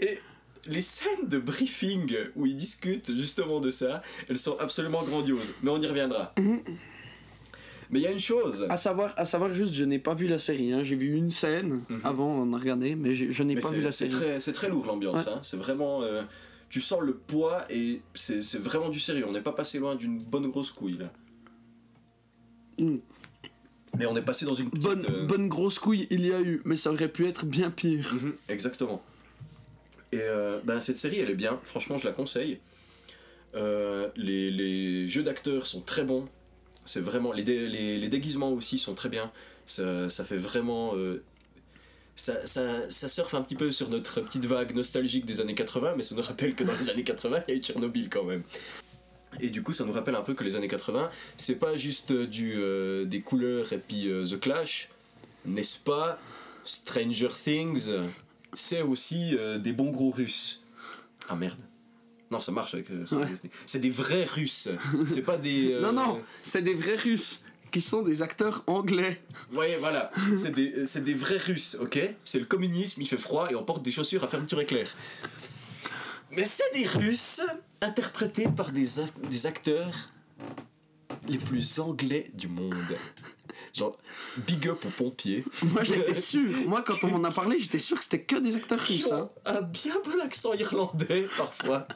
[0.00, 0.18] Et
[0.66, 5.54] les scènes de briefing où ils discutent justement de ça, elles sont absolument grandioses.
[5.62, 6.34] Mais on y reviendra.
[7.90, 8.66] Mais il y a une chose.
[8.68, 10.72] À savoir, à savoir juste, je n'ai pas vu la série.
[10.74, 10.82] Hein.
[10.82, 12.00] J'ai vu une scène Mhm.
[12.04, 14.10] avant, on a regardé, mais je, je n'ai pas vu la série.
[14.10, 15.24] très, c'est très lourd l'ambiance.
[15.26, 15.32] Ouais.
[15.32, 15.38] hein.
[15.42, 16.02] C'est vraiment.
[16.02, 16.22] euh,
[16.68, 19.24] tu sens le poids et c'est c'est vraiment du sérieux.
[19.26, 21.10] On n'est pas passé loin d'une bonne grosse couille là.
[22.78, 22.96] Mm.
[23.98, 24.82] Mais on est passé dans une petite.
[24.84, 27.70] Bonne, euh, bonne grosse couille, il y a eu, mais ça aurait pu être bien
[27.70, 28.14] pire.
[28.14, 29.02] Mhm, exactement.
[30.12, 31.58] Et euh, ben, cette série, elle est bien.
[31.64, 32.58] Franchement, je la conseille.
[33.54, 36.26] Euh, les, les jeux d'acteurs sont très bons.
[36.84, 39.30] C'est vraiment les, dé- les, les déguisements aussi sont très bien.
[39.66, 40.94] Ça, ça fait vraiment.
[42.16, 45.94] ça, ça, ça surfe un petit peu sur notre petite vague nostalgique des années 80,
[45.96, 48.24] mais ça nous rappelle que dans les années 80, il y a eu Tchernobyl quand
[48.24, 48.42] même.
[49.40, 52.10] Et du coup, ça nous rappelle un peu que les années 80, c'est pas juste
[52.10, 54.88] euh, du, euh, des couleurs et puis euh, The Clash,
[55.44, 56.18] n'est-ce pas?
[56.64, 57.90] Stranger Things,
[58.52, 60.62] c'est aussi euh, des bons gros russes.
[61.28, 61.58] Ah merde.
[62.30, 62.90] Non, ça marche avec.
[62.90, 63.26] Ouais.
[63.64, 64.68] C'est des vrais russes.
[65.08, 65.78] C'est pas des.
[65.80, 69.22] Non, non, c'est des vrais Russes qui sont des acteurs anglais.
[69.52, 70.10] Ouais, voilà.
[70.36, 71.98] C'est des, c'est des vrais russes, ok?
[72.24, 74.94] C'est le communisme, il fait froid et on porte des chaussures à fermeture éclair.
[76.30, 77.40] Mais c'est des russes
[77.81, 80.09] interprétés par des, ac- des acteurs
[81.27, 82.75] les plus anglais du monde.
[83.73, 83.97] Genre,
[84.45, 85.43] big up aux pompiers.
[85.63, 86.49] Moi, j'étais sûr.
[86.67, 89.11] Moi, quand on m'en a parlé, j'étais sûr que c'était que des acteurs qui russes.
[89.11, 89.29] ont hein.
[89.45, 91.87] un bien bon accent irlandais parfois.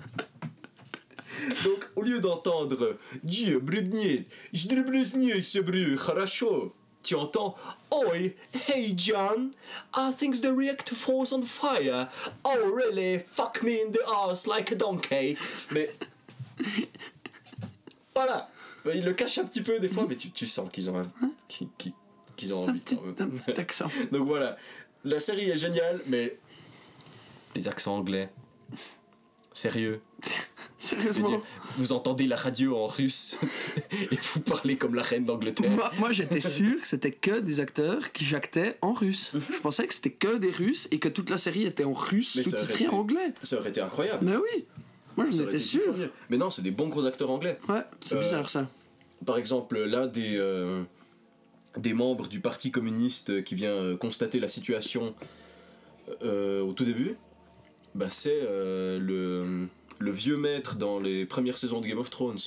[1.63, 7.56] Donc, au lieu d'entendre Dieu, brudnier, jdrablesnier, se bru, хорошо, tu entends
[7.90, 8.34] Oi,
[8.68, 9.52] hey John,
[9.94, 12.08] I think the reactor falls on fire?
[12.44, 13.18] Oh, really?
[13.18, 15.36] Fuck me in the ass like a donkey.
[15.70, 15.90] Mais.
[18.14, 18.48] Voilà!
[18.94, 21.10] Ils le cachent un petit peu des fois, mais tu, tu sens qu'ils ont, un-
[21.48, 21.92] qu'ils- qu'ils-
[22.36, 22.80] qu'ils ont Un envie.
[22.80, 23.88] petit, un petit accent.
[24.12, 24.56] Donc voilà,
[25.04, 26.36] la série est géniale, mais
[27.54, 28.28] les accents anglais,
[29.52, 30.00] sérieux.
[30.78, 31.40] Sérieusement.
[31.78, 33.36] vous entendez la radio en russe
[34.10, 35.70] et vous parlez comme la reine d'Angleterre.
[35.70, 39.32] Moi, moi, j'étais sûr que c'était que des acteurs qui jactaient en russe.
[39.34, 42.32] Je pensais que c'était que des Russes et que toute la série était en russe,
[42.42, 43.32] sous-titrée anglais.
[43.42, 44.24] Ça aurait été incroyable.
[44.24, 44.64] Mais oui,
[45.16, 45.94] moi j'en étais sûr.
[46.30, 47.58] Mais non, c'est des bons gros acteurs anglais.
[47.68, 48.68] Ouais, c'est Euh, bizarre ça.
[49.24, 50.82] Par exemple, l'un des, euh,
[51.76, 55.14] des membres du Parti communiste qui vient euh, constater la situation
[56.24, 57.14] euh, au tout début,
[57.94, 59.68] bah, c'est le,
[60.02, 62.38] le vieux maître dans les premières saisons de Game of Thrones.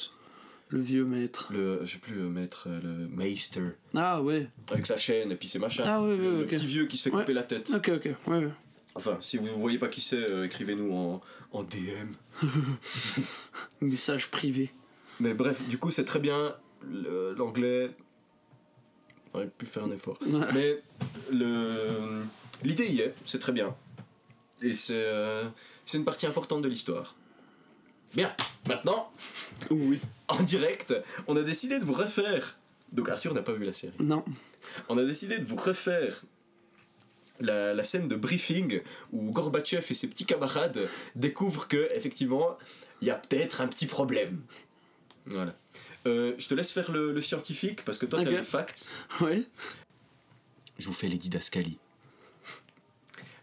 [0.69, 1.47] Le vieux maître.
[1.51, 3.69] Le, je sais plus, le maître, euh, le Meister.
[3.95, 5.83] Ah ouais, avec sa chaîne et puis ses machins.
[5.87, 7.21] Ah oui, oui, le, petit vieux qui se fait Ouais.
[7.21, 7.71] couper la tête.
[7.73, 8.49] ok, ok, ouais, ouais.
[8.95, 12.13] Enfin, si vous ne voyez pas qui c'est, euh, écrivez-nous en, en DM.
[13.81, 14.71] Message privé.
[15.19, 16.55] Mais bref, du coup, c'est très bien.
[17.37, 17.91] L'anglais,
[19.33, 20.17] On aurait pu faire un effort.
[20.25, 20.47] Ouais.
[20.53, 20.81] Mais
[21.31, 22.23] le...
[22.63, 23.75] l'idée y est, c'est très bien.
[24.61, 25.45] Et c'est, euh,
[25.85, 27.15] c'est une partie importante de l'histoire.
[28.15, 28.33] Bien,
[28.67, 29.11] maintenant,
[29.69, 29.99] Oui.
[30.27, 30.93] en direct,
[31.27, 32.57] on a décidé de vous refaire.
[32.91, 33.93] Donc Arthur n'a pas vu la série.
[33.99, 34.23] Non.
[34.89, 36.23] On a décidé de vous refaire
[37.41, 42.57] la, la scène de briefing où Gorbatchev et ses petits camarades découvrent que effectivement
[43.01, 44.41] il y a peut-être un petit problème.
[45.25, 45.55] Voilà.
[46.07, 48.95] Euh, je te laisse faire le, le scientifique parce que toi t'as les facts.
[49.21, 49.47] Oui.
[50.77, 51.79] Je vous fais les didascalies.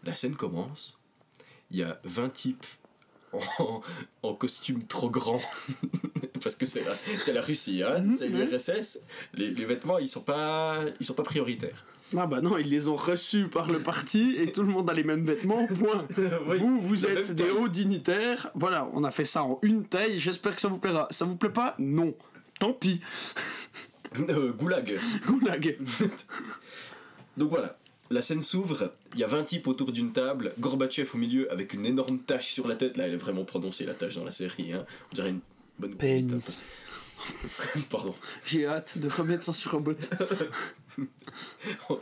[0.03, 1.01] La scène commence.
[1.71, 2.65] Il y a 20 types
[3.59, 3.81] en,
[4.23, 5.39] en costume trop grand.
[6.41, 8.99] Parce que c'est la, c'est la Russie, hein, Mhm, c'est l'URSS.
[9.33, 11.85] Les, les vêtements, ils sont pas, ils sont pas prioritaires.
[12.15, 14.93] Ah bah non, ils les ont reçus par le parti et tout le monde a
[14.93, 16.05] les mêmes vêtements, point.
[16.47, 18.51] Oui, vous, vous êtes des hauts dignitaires.
[18.55, 21.07] Voilà, on a fait ça en une taille, j'espère que ça vous plaira.
[21.11, 21.75] Ça vous plaît pas?
[21.79, 22.13] Non.
[22.59, 23.01] Tant pis.
[24.29, 24.99] Euh, goulag.
[25.25, 25.75] Goulag.
[27.35, 27.71] Donc voilà,
[28.13, 31.73] la scène s'ouvre, il y a 20 types autour d'une table, Gorbatchev au milieu avec
[31.73, 32.95] une énorme tache sur la tête.
[32.95, 34.71] Là, elle est vraiment prononcée, la tache dans la série.
[34.71, 34.85] Hein.
[35.11, 35.39] On dirait une
[35.79, 36.63] bonne Pénis.
[37.89, 38.13] Pardon.
[38.45, 39.93] J'ai hâte de remettre ça sur robot.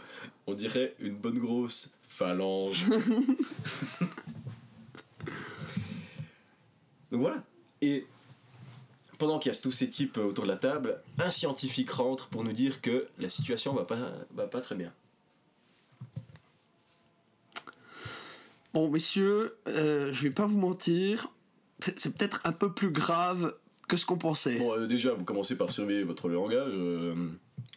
[0.47, 2.84] On dirait une bonne grosse phalange.
[7.12, 7.41] Donc voilà.
[7.82, 8.06] Et
[9.17, 12.43] pendant qu'il y a tous ces types autour de la table, un scientifique rentre pour
[12.43, 14.91] nous dire que la situation va pas, va pas très bien.
[18.73, 21.29] Bon, messieurs, euh, je vais pas vous mentir,
[21.97, 23.53] c'est peut-être un peu plus grave
[23.88, 24.57] que ce qu'on pensait.
[24.60, 26.71] Bon, euh, déjà, vous commencez par surveiller votre langage.
[26.73, 27.13] euh,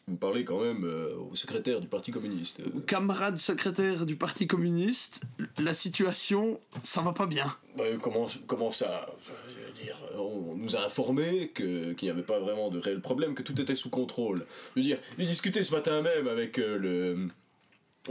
[0.06, 2.60] vous parlez quand même euh, au secrétaire du Parti communiste.
[2.86, 5.22] Camarade secrétaire du Parti communiste,
[5.58, 7.56] la situation, ça va pas bien.
[7.80, 12.38] euh, comment, comment ça Je veux dire, on nous a informé qu'il n'y avait pas
[12.38, 14.46] vraiment de réel problème, que tout était sous contrôle.
[14.76, 17.26] Je veux dire, j'ai discuté ce matin même avec le,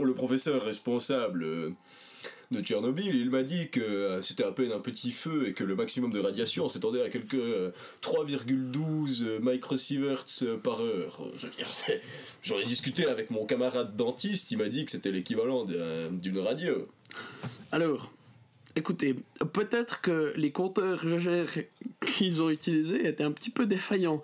[0.02, 1.72] le professeur responsable
[2.50, 3.14] de Tchernobyl.
[3.14, 6.10] Il m'a dit que euh, c'était à peine un petit feu et que le maximum
[6.12, 7.70] de radiation s'étendait à quelques euh,
[8.02, 10.24] 3,12 microsieverts
[10.62, 11.22] par heure.
[11.38, 11.70] Je veux dire,
[12.42, 16.38] j'en ai discuté avec mon camarade dentiste, il m'a dit que c'était l'équivalent d'un- d'une
[16.38, 16.86] radio.
[17.72, 18.12] Alors,
[18.76, 19.14] écoutez,
[19.52, 21.62] peut-être que les compteurs GGR
[22.06, 24.22] qu'ils ont utilisés étaient un petit peu défaillants.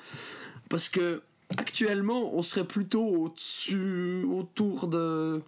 [0.68, 1.22] Parce que
[1.56, 5.40] actuellement, on serait plutôt au-dessus, autour de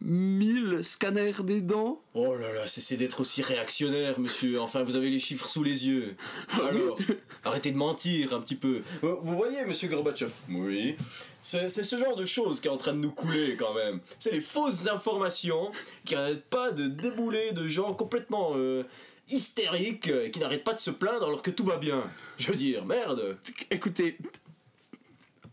[0.00, 2.00] 1000 scanners des dents.
[2.14, 4.60] Oh là là, cessez d'être aussi réactionnaire, monsieur.
[4.60, 6.16] Enfin, vous avez les chiffres sous les yeux.
[6.52, 6.98] Alors,
[7.44, 8.82] arrêtez de mentir un petit peu.
[9.02, 10.30] Vous voyez, monsieur Gorbatchev?
[10.50, 10.96] Oui.
[11.42, 14.00] C'est c'est ce genre de choses qui est en train de nous couler quand même.
[14.18, 15.70] C'est les fausses informations
[16.04, 18.82] qui n'arrêtent pas de débouler de gens complètement euh,
[19.28, 22.10] hystériques et qui n'arrêtent pas de se plaindre alors que tout va bien.
[22.38, 23.36] Je veux dire, merde.
[23.70, 24.18] Écoutez,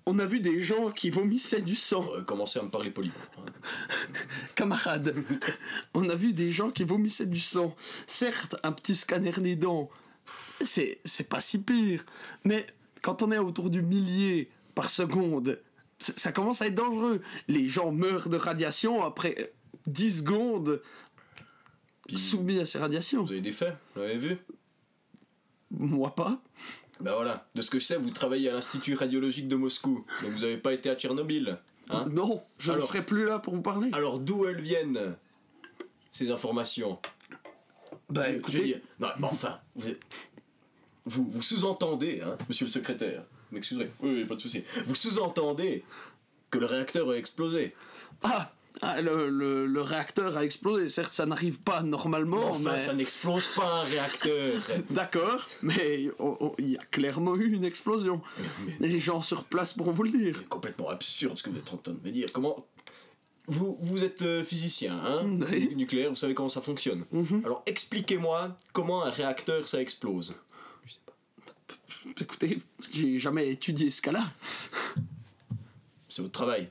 [0.06, 2.08] on a vu des gens qui vomissaient du sang.
[2.14, 3.14] Euh, commencez à me parler poliment.
[3.38, 3.46] hein.
[4.56, 5.16] Camarades,
[5.94, 7.76] on a vu des gens qui vomissaient du sang.
[8.08, 9.90] Certes, un petit scanner des dents,
[10.62, 12.06] c'est, c'est pas si pire.
[12.44, 12.68] Mais
[13.02, 15.62] quand on est autour du millier par seconde,
[16.00, 17.22] ça commence à être dangereux.
[17.48, 19.54] Les gens meurent de radiation après
[19.88, 20.82] 10 secondes
[22.08, 23.24] Puis, soumis à ces radiations.
[23.24, 24.38] vous avez des faits, vous l'avez vu?
[25.72, 26.42] Moi pas.
[27.04, 30.32] Ben voilà, de ce que je sais, vous travaillez à l'Institut radiologique de Moscou, donc
[30.32, 31.60] vous n'avez pas été à Tchernobyl.
[31.90, 33.90] Hein non, je ne serai plus là pour vous parler.
[33.92, 35.16] Alors d'où elles viennent,
[36.12, 37.00] ces informations
[38.10, 40.02] bah Je- je écoutez, veux dire, non, mais enfin, vous, êtes-
[41.06, 45.84] vous, vous sous-entendez, hein, monsieur le secrétaire, m'excuserez, oui, oui, pas de souci, vous sous-entendez
[46.52, 47.76] que le réacteur a explosé.
[48.24, 50.90] ah, le, le- le réacteur a explosé.
[50.90, 52.80] Certes, ça n'arrive pas normalement, enfin, mais...
[52.80, 54.62] ça n'explose pas un réacteur.
[54.90, 56.10] D'accord, mais
[56.60, 58.22] il y a clairement eu une explosion.
[58.80, 60.36] Mais Les gens sur place pourront vous le dire.
[60.38, 62.28] c'est complètement absurde ce que vous êtes en train de me dire.
[62.34, 62.66] Comment
[63.48, 65.68] vous, vous êtes euh, physicien, hein, Oui.
[65.70, 67.04] nu- nucléaire, vous savez comment ça fonctionne.
[67.12, 67.42] Mhm.
[67.46, 70.34] Alors expliquez-moi comment un réacteur ça explose.
[70.86, 72.22] Je sais pas.
[72.22, 72.60] Écoutez,
[72.92, 74.24] j'ai jamais étudié ce cas-là.
[76.10, 76.70] C'est votre travail.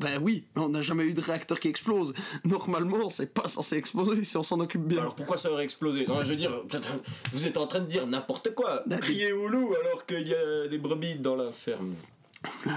[0.00, 2.14] Ben oui, on n'a jamais eu de réacteur qui explose.
[2.44, 5.00] Normalement, c'est pas censé exploser si on s'en occupe bien.
[5.00, 6.62] Alors pourquoi ça aurait explosé Non, je veux dire,
[7.32, 8.84] vous êtes en train de dire n'importe quoi.
[8.86, 9.06] D'accord.
[9.06, 11.94] Crier au loup alors qu'il y a des brebis dans la ferme.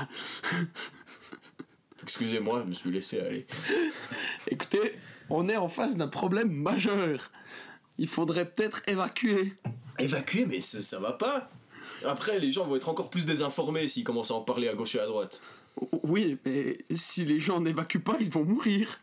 [2.04, 3.46] Excusez-moi, je me suis laissé aller.
[4.48, 4.94] Écoutez,
[5.30, 7.32] on est en face d'un problème majeur.
[7.98, 9.54] Il faudrait peut-être évacuer.
[9.98, 11.50] Évacuer, mais ça, ça va pas.
[12.04, 14.96] Après, les gens vont être encore plus désinformés s'ils commencent à en parler à gauche
[14.96, 15.42] et à droite.
[16.04, 19.00] Oui, mais si les gens n'évacuent pas, ils vont mourir.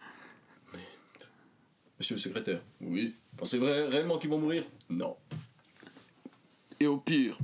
[1.98, 2.60] Monsieur le secrétaire.
[2.80, 3.14] Oui.
[3.36, 4.64] Pensez vrai, réellement qu'ils vont mourir?
[4.90, 5.16] Non.
[6.80, 7.38] Et au pire,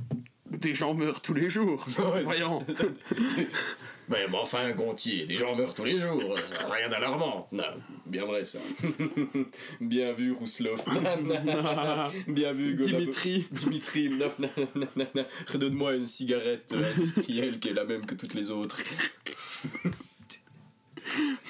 [0.50, 1.86] des gens meurent tous les jours.
[2.24, 2.64] Voyons.
[4.08, 7.46] Mais, mais enfin, Gontier, des gens meurent tous les jours, ça n'a rien d'alarmant.
[7.52, 7.62] Non,
[8.06, 8.58] bien vrai ça.
[9.80, 10.82] bien vu, Rousselov.
[12.28, 13.46] bien vu, Golab- Dimitri.
[13.52, 15.24] Dimitri, non, non, non, non, non.
[15.46, 18.80] redonne-moi une cigarette industrielle qui est la même que toutes les autres.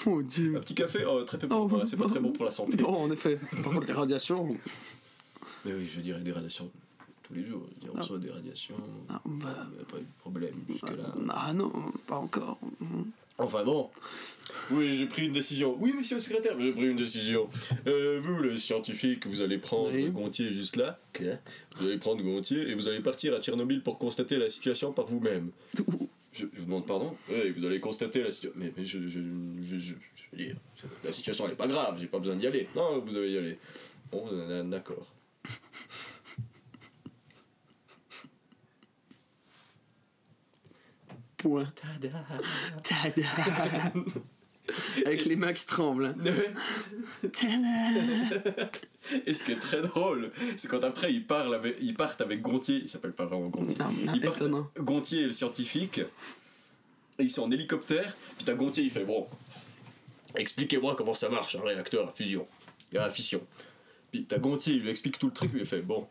[0.07, 0.57] Mon dieu.
[0.57, 2.77] Un petit café, oh, très peu Oh, c'est pas très bon pour la santé.
[2.79, 3.39] Non, en effet.
[3.63, 4.49] Par contre, les radiations.
[5.65, 6.71] Mais oui, je dirais des radiations
[7.29, 7.63] tous les jours.
[7.81, 8.75] Dire, on reçoit des radiations,
[9.09, 11.15] Ah, bah, il n'y a pas eu de problème jusque-là.
[11.31, 11.71] ah non,
[12.07, 12.59] pas encore.
[13.41, 13.89] Enfin bon.
[14.73, 15.77] Oui, j'ai pris une décision.
[15.79, 17.49] Oui, monsieur le secrétaire, j'ai pris une décision.
[17.87, 20.11] Euh, vous, le scientifique, vous allez prendre Oui.
[20.11, 20.99] Gontier juste là.
[21.77, 25.07] Vous allez prendre Gontier et vous allez partir à Tchernobyl pour constater la situation par
[25.07, 25.51] vous-même.
[26.31, 28.61] Je, je vous demande pardon Oui, vous allez constater la situation.
[28.61, 29.19] Mais, mais je, je,
[29.61, 30.57] je, je- je veux dire,
[31.03, 32.69] la situation elle est pas grave, j'ai pas besoin d'y aller.
[32.77, 33.59] Non, vous allez y aller.
[34.13, 34.25] Bon,
[34.65, 35.07] d'accord.
[41.39, 41.73] Point.
[42.83, 43.93] Tada.
[45.07, 46.07] Avec les mains qui tremblent.
[46.07, 47.29] hein.
[47.33, 48.71] Tada.
[49.27, 52.43] Et ce qui est très drôle, c'est quand après ils, parlent avec, ils partent avec
[52.43, 54.43] Gontier, il s'appelle pas vraiment Gontier, Non, non, ils partent.
[54.79, 55.99] Gontier et le scientifique,
[57.19, 59.27] et ils sont en hélicoptère, puis t'as Gontier, il fait bon,
[60.35, 62.47] expliquez-moi comment ça marche un réacteur à fusion,
[62.95, 63.41] à fission.
[64.13, 66.07] Puis t'as Gontier, il lui explique tout le truc, il fait bon,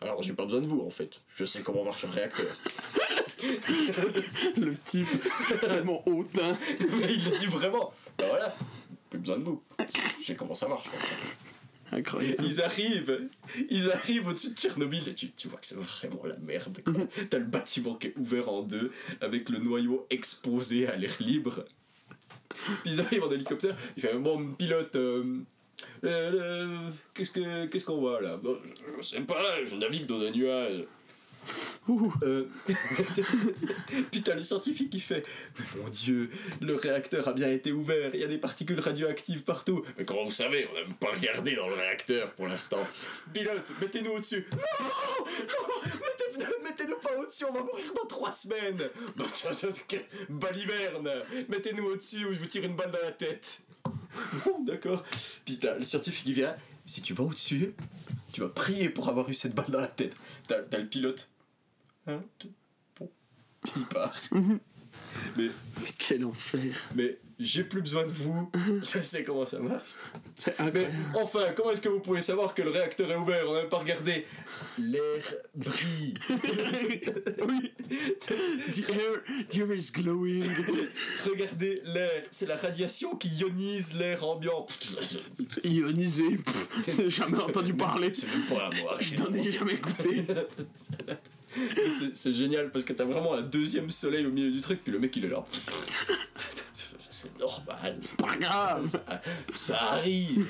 [0.00, 2.56] alors j'ai pas besoin de vous en fait, je sais comment marche un réacteur.
[4.56, 5.08] Le type
[5.60, 6.56] tellement hautain.
[6.80, 8.56] Mais il le dit vraiment, bah voilà,
[9.10, 9.62] plus besoin de vous,
[10.20, 10.88] je sais comment ça marche.
[11.92, 12.44] Incroyable.
[12.44, 13.28] Ils arrivent,
[13.70, 16.80] ils arrivent au-dessus de Tchernobyl et tu, tu vois que c'est vraiment la merde.
[16.84, 16.94] quoi.
[17.30, 21.64] T'as le bâtiment qui est ouvert en deux avec le noyau exposé à l'air libre.
[22.48, 25.40] Puis ils arrivent en hélicoptère, il fait bon pilote, euh,
[26.04, 28.36] euh, euh, qu'est-ce que qu'est-ce qu'on voit là?
[28.36, 30.84] Bon, je, je sais pas, je navigue dans un nuage.
[31.88, 32.12] Ouh.
[32.22, 32.48] Euh,
[34.10, 35.26] Puis le scientifique qui fait
[35.58, 39.42] Mais mon dieu, le réacteur a bien été ouvert, il y a des particules radioactives
[39.42, 39.84] partout.
[39.98, 42.84] Mais comment vous savez On n'a même pas regardé dans le réacteur pour l'instant.
[43.32, 44.46] Pilote, mettez-nous au-dessus.
[44.52, 48.90] Non Non Mettez- Mettez-nous pas au-dessus, on va mourir dans trois semaines.
[50.28, 51.10] Baliverne,
[51.48, 53.60] mettez-nous au-dessus ou je vous tire une balle dans la tête.
[54.46, 55.04] Bon, d'accord.
[55.44, 56.56] Puis t'as le scientifique qui vient.
[56.86, 57.74] Si tu vas au-dessus,
[58.32, 60.14] tu vas prier pour avoir eu cette balle dans la tête.
[60.48, 61.28] T'as le pilote.
[62.06, 62.48] Hein tu-
[62.98, 63.10] Bon.
[63.76, 64.14] Il part.
[64.32, 64.50] mais
[65.36, 65.50] Mais
[65.98, 66.60] quel enfer.
[66.94, 68.50] mais j'ai plus besoin de vous.
[68.82, 69.90] Je sais comment ça marche.
[70.38, 73.44] C'est Mais enfin, comment est-ce que vous pouvez savoir que le réacteur est ouvert?
[73.46, 74.24] On n'a même pas regardé.
[74.78, 76.14] L'air brille.
[77.46, 77.72] oui.
[78.70, 80.44] The air, the air is glowing.
[81.26, 82.22] Regardez l'air.
[82.30, 84.64] C'est la radiation qui ionise l'air ambiant.
[85.50, 86.38] C'est Ionisé.
[86.86, 88.12] J'ai jamais entendu parler.
[88.14, 88.96] C'est même pas à moi.
[89.00, 90.24] Je n'en ai jamais goûté.
[92.14, 94.98] C'est- génial parce que t'as vraiment un deuxième soleil au milieu du truc, puis le
[94.98, 95.44] mec il est là.
[97.08, 99.00] C'est normal, c'est Pas grave.
[99.54, 100.46] ça arrive.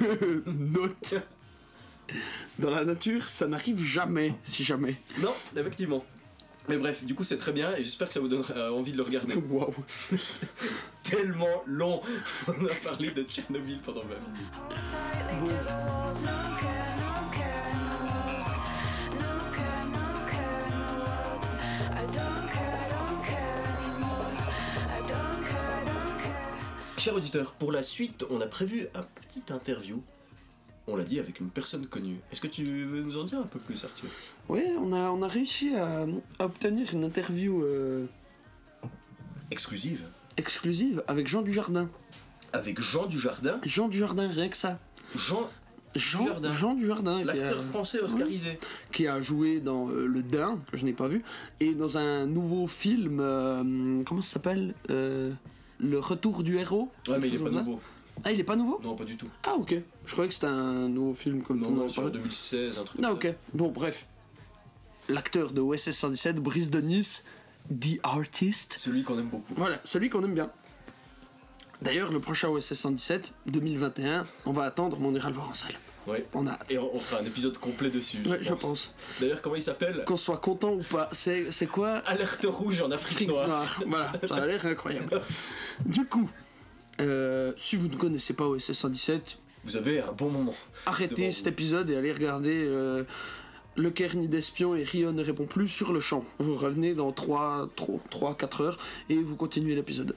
[0.47, 1.15] Note.
[2.59, 4.97] Dans la nature, ça n'arrive jamais, si jamais.
[5.21, 6.05] Non, effectivement.
[6.69, 8.91] Mais bref, du coup c'est très bien et j'espère que ça vous donnera euh, envie
[8.91, 9.37] de le regarder.
[9.37, 9.73] Waouh.
[11.05, 12.03] Tellement long
[12.49, 15.55] On a parlé de Tchernobyl pendant 20 minutes.
[27.07, 30.03] Cher auditeur, pour la suite, on a prévu un petit interview.
[30.89, 32.19] On l'a dit avec une personne connue.
[32.33, 34.09] Est-ce que tu veux nous en dire un peu plus, Arthur?
[34.49, 36.05] Ouais, on a, on a réussi à,
[36.41, 38.07] à obtenir une interview euh,
[39.53, 40.01] Exclusive.
[40.37, 41.89] exclusive avec Jean Dujardin.
[42.53, 43.61] Avec Jean Dujardin?
[43.65, 44.81] Jean Dujardin, rien que ça.
[45.15, 45.49] Jean,
[45.95, 46.53] Jean Dujardin.
[46.53, 48.59] Jean Dujardin, qui a, l'acteur français oscarisé.
[48.91, 51.23] qui a joué dans euh, Le Dain, que je n'ai pas vu,
[51.61, 54.75] et dans un nouveau film, euh, comment ça s'appelle
[55.79, 57.81] Le Retour du héros Ouais, mais il est pas nouveau.
[58.25, 59.29] Ah, il est pas nouveau Non, pas du tout.
[59.45, 59.75] Ah, ok.
[60.07, 62.19] Je croyais que c'était un nouveau film comme Non, non, sur parlait.
[62.19, 63.35] 2016, un truc Ah, ok.
[63.53, 64.07] Bon, bref.
[65.09, 67.25] L'acteur de OSS 117, Brice de Nice,
[67.71, 68.73] The Artist.
[68.79, 69.55] Celui qu'on aime beaucoup.
[69.55, 70.51] Voilà, celui qu'on aime bien.
[71.83, 75.55] D'ailleurs, le prochain OSS 117, 2021, on va attendre, mais on ira le voir en
[75.55, 75.75] salle.
[76.07, 76.25] Ouais.
[76.35, 76.71] On a hâte.
[76.73, 78.19] Et on, on fera un épisode complet dessus.
[78.27, 78.95] Ouais, je pense.
[79.21, 80.05] D'ailleurs, comment il s'appelle?
[80.07, 81.95] Qu'on soit content ou pas, c'est c'est quoi?
[82.07, 83.49] Alerte rouge en Afrique noire.
[83.49, 83.81] noire.
[83.87, 85.21] Voilà, ça a l'air incroyable.
[85.85, 86.31] Du coup,
[87.01, 90.55] euh, si vous ne connaissez pas OSS 117, Vous avez un bon moment.
[90.87, 91.49] arrêtez cet vous.
[91.51, 93.03] épisode et allez regarder euh,
[93.77, 96.25] Le Caire ni d'espion et Rio ne répond plus sur le champ.
[96.39, 98.79] Vous revenez dans 3-4 heures
[99.11, 100.15] et vous continuez l'épisode.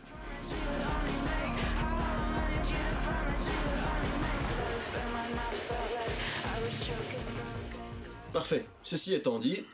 [8.40, 8.66] Parfait.
[8.84, 9.66] Ceci étant dit,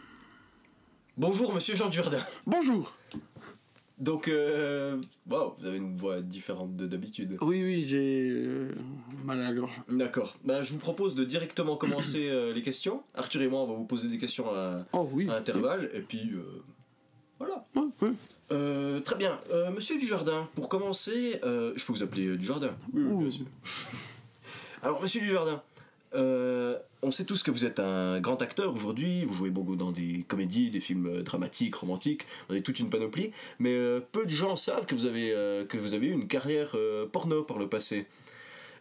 [1.17, 2.17] bonjour Monsieur Jean Dujardin.
[2.47, 2.95] Bonjour
[3.99, 4.99] Donc, euh,
[5.29, 7.37] wow, vous avez une voix différente de d'habitude.
[7.41, 8.73] Oui, oui, j'ai euh,
[9.23, 9.81] mal à la gorge.
[9.87, 10.35] D'accord.
[10.43, 13.03] Bah, je vous propose de directement commencer euh, les questions.
[13.13, 15.29] Arthur et moi, on va vous poser des questions à, Oh oui.
[15.29, 16.31] à intervalles, et puis
[17.37, 17.67] voilà.
[19.03, 19.39] Très bien.
[19.75, 23.45] Monsieur Dujardin, pour commencer, je peux vous appeler Dujardin Oui, oui, bien sûr.
[24.81, 25.61] Alors, Monsieur Dujardin,
[26.15, 29.23] euh, on sait tous que vous êtes un grand acteur aujourd'hui.
[29.25, 32.25] Vous jouez beaucoup dans des comédies, des films euh, dramatiques, romantiques.
[32.47, 33.31] Vous avez toute une panoplie.
[33.59, 36.75] Mais euh, peu de gens savent que vous avez, euh, eu une carrière
[37.11, 38.07] porno par le passé.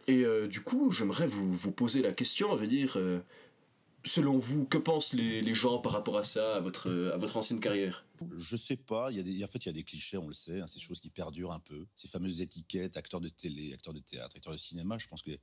[0.06, 2.98] Et du coup, j'aimerais vous, poser la question, je veux dire,
[4.04, 8.04] selon vous, que pensent les, gens par rapport à ça, à votre, ancienne carrière?
[8.36, 10.60] Je sais pas, y a en fait il y a des clichés, on le sait,
[10.60, 11.86] hein, ces choses qui perdurent un peu.
[11.96, 15.38] Ces fameuses étiquettes, acteurs de télé, acteurs de théâtre, acteurs de cinéma, je pense que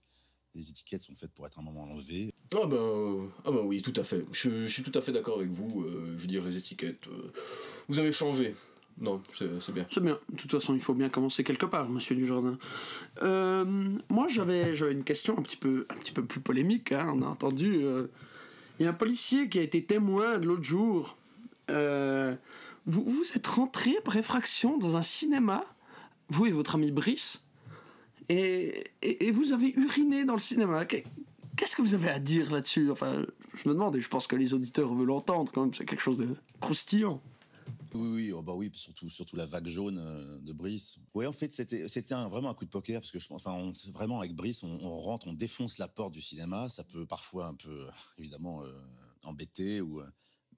[0.55, 2.33] les étiquettes sont faites pour être un moment enlevées.
[2.53, 4.25] Ah ben, euh, ah ben oui, tout à fait.
[4.33, 5.83] Je, je suis tout à fait d'accord avec vous.
[5.83, 7.31] euh, je veux dire, les étiquettes, euh,
[7.87, 8.55] vous avez changé.
[8.99, 9.85] Non, c'est bien.
[9.89, 10.19] C'est bien.
[10.29, 12.57] De toute façon, il faut bien commencer quelque part, monsieur Dujardin.
[13.23, 13.63] Euh,
[14.09, 16.91] moi, j'avais, j'avais une question un petit peu, un petit peu plus polémique.
[16.91, 17.83] hein, on a entendu.
[17.83, 18.07] euh,
[18.79, 21.17] Il y a un policier qui a été témoin de l'autre jour.
[21.69, 22.35] Euh,
[22.85, 25.63] vous, vous êtes rentré par effraction dans un cinéma,
[26.29, 27.45] vous et votre ami Brice,
[28.31, 30.85] et, vous avez uriné dans le cinéma.
[30.85, 31.05] Qu'est-
[31.57, 32.89] Qu'est-ce que vous avez à dire là-dessus?
[32.91, 35.85] Enfin, je me demande, et je pense que les auditeurs veulent l'entendre quand même, c'est
[35.85, 36.29] quelque chose de
[36.59, 37.21] croustillant.
[37.93, 40.97] Oui, oui, oh bah oui, surtout, surtout la vague jaune euh, de Brice.
[41.13, 41.85] Oui, en fait, c'était,
[42.29, 45.77] vraiment un coup de poker parce que enfin, vraiment avec Brice, on, rentre, on défonce
[45.77, 46.69] la porte du cinéma.
[46.69, 47.85] Ça peut parfois un peu,
[48.17, 48.71] évidemment, euh,
[49.25, 50.05] embêter euh,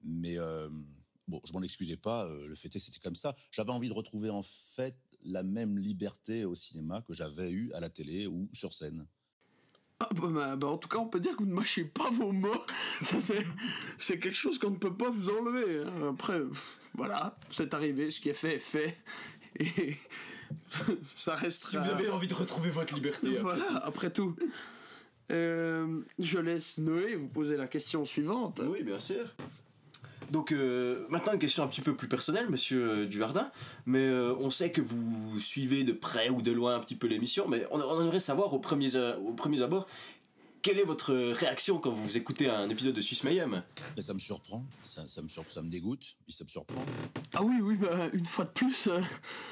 [0.04, 0.36] mais
[1.26, 2.28] bon, je m'en excusais pas.
[2.28, 3.34] le fait est, c'était comme ça.
[3.50, 7.80] J'avais envie de retrouver en fait la même liberté au cinéma que j'avais eu à
[7.80, 9.06] la télé ou sur scène.
[10.00, 12.10] Ah bah, bah, bah, en tout cas, on peut dire que vous ne mâchez pas
[12.10, 12.64] vos mots.
[13.02, 13.46] Ça, c'est,
[13.98, 15.84] c'est quelque chose qu'on ne peut pas vous enlever.
[15.84, 16.10] hein.
[16.10, 18.98] Après, pff, voilà, c'est arrivé, ce qui est fait est fait.
[19.56, 19.96] Et
[21.04, 21.64] ça reste.
[21.64, 23.28] Si vous avez envie de retrouver votre liberté.
[23.28, 24.36] après Voilà, après tout.
[25.32, 28.60] Euh, je laisse Noé vous poser la question suivante.
[28.66, 29.24] Oui, bien sûr.
[30.30, 33.50] Donc euh, maintenant une question un petit peu plus personnelle, Monsieur euh, Dujardin,
[33.86, 37.06] mais euh, on sait que vous suivez de près ou de loin un petit peu
[37.06, 39.86] l'émission, mais on, on aimerait savoir au premier, au premier abord
[40.62, 43.62] quelle est votre réaction quand vous écoutez un épisode de Suisse Mayhem?
[43.96, 46.82] Mais ça me surprend, ça, ça me sur- ça me dégoûte, puis ça me surprend.
[47.34, 48.98] Ah oui, oui, bah, une fois de plus, euh,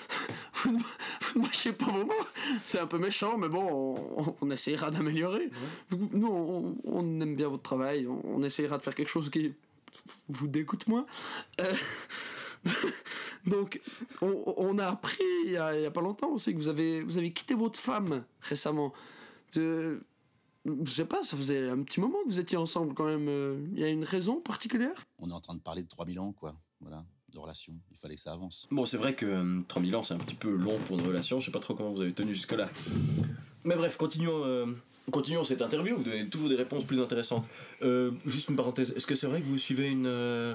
[0.54, 2.12] vous, ne, vous ne mâchez pas vos mots.
[2.64, 3.62] C'est un peu méchant, mais bon,
[4.16, 5.50] on, on essaiera d'améliorer.
[5.90, 9.52] Nous, on, on aime bien votre travail, on, on essaiera de faire quelque chose qui
[10.28, 11.07] vous dégoûte moins.
[11.61, 11.72] Euh,
[13.46, 13.80] donc,
[14.20, 16.68] on, on a appris il y a, il y a pas longtemps aussi que vous
[16.68, 18.92] avez, vous avez quitté votre femme récemment.
[19.55, 19.98] Je,
[20.64, 23.28] je sais pas, ça faisait un petit moment que vous étiez ensemble quand même.
[23.28, 25.07] euh, Il y a une raison particulière?
[25.18, 26.55] On est en train de parler de 3000 ans, quoi.
[26.80, 27.74] Voilà, de relation.
[27.90, 28.66] Il fallait que ça avance.
[28.70, 31.38] Bon, c'est vrai que euh, 3000 ans c'est un petit peu long pour une relation,
[31.40, 32.68] je sais pas trop comment vous avez tenu jusque-là.
[33.64, 34.66] Mais bref, continuons, euh,
[35.11, 37.46] continuons cette interview, vous donnez toujours des réponses plus intéressantes.
[37.82, 40.55] Euh, juste une parenthèse, est-ce que c'est vrai que vous suivez une, euh,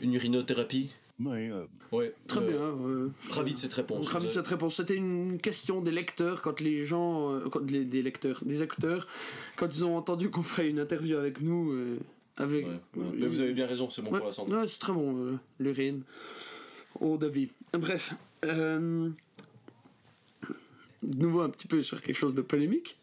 [0.00, 0.90] une urinothérapie?
[1.18, 2.60] Oui, euh, Ouais, Très euh, bien.
[2.60, 4.06] euh, Ravi de cette réponse.
[4.08, 4.76] Ravi de cette réponse.
[4.76, 9.06] C'était une question des lecteurs quand les gens, euh, quand les- des lecteurs, des acteurs,
[9.56, 11.96] quand ils ont entendu qu'on ferait une interview avec nous, euh,
[12.36, 12.66] avec.
[12.66, 13.06] Ouais, ouais.
[13.14, 14.52] Mais vous avez bien raison, c'est bon Ouais, pour la santé.
[14.52, 16.02] ouais, c'est très bon, euh, l'urine.
[17.00, 17.48] Eau de vie.
[17.72, 18.12] Bref.
[18.44, 19.08] euh,
[21.02, 22.96] de nouveau un petit peu sur quelque chose de polémique.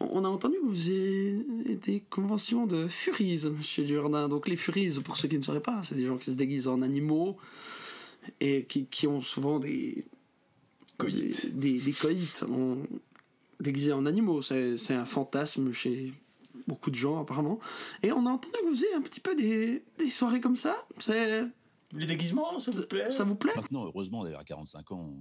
[0.00, 4.28] On a entendu que vous avez des conventions de furies, monsieur Durdin.
[4.28, 6.68] Donc les furies, pour ceux qui ne sauraient pas, c'est des gens qui se déguisent
[6.68, 7.36] en animaux
[8.40, 10.04] et qui, qui ont souvent des,
[10.98, 11.58] Coït.
[11.58, 11.94] des, des,
[12.48, 12.76] en-
[13.60, 14.40] déguisés en animaux.
[14.42, 16.12] C'est c'est un fantasme chez
[16.68, 17.58] beaucoup de gens apparemment.
[18.02, 20.76] Et on a entendu que vous faisiez un petit peu des, des soirées comme ça.
[20.98, 21.42] C'est
[21.92, 23.10] Les déguisements, ça vous plaît?
[23.10, 23.52] ça vous plaît?
[23.56, 25.12] Maintenant, heureusement, d'ailleurs, à 45 ans,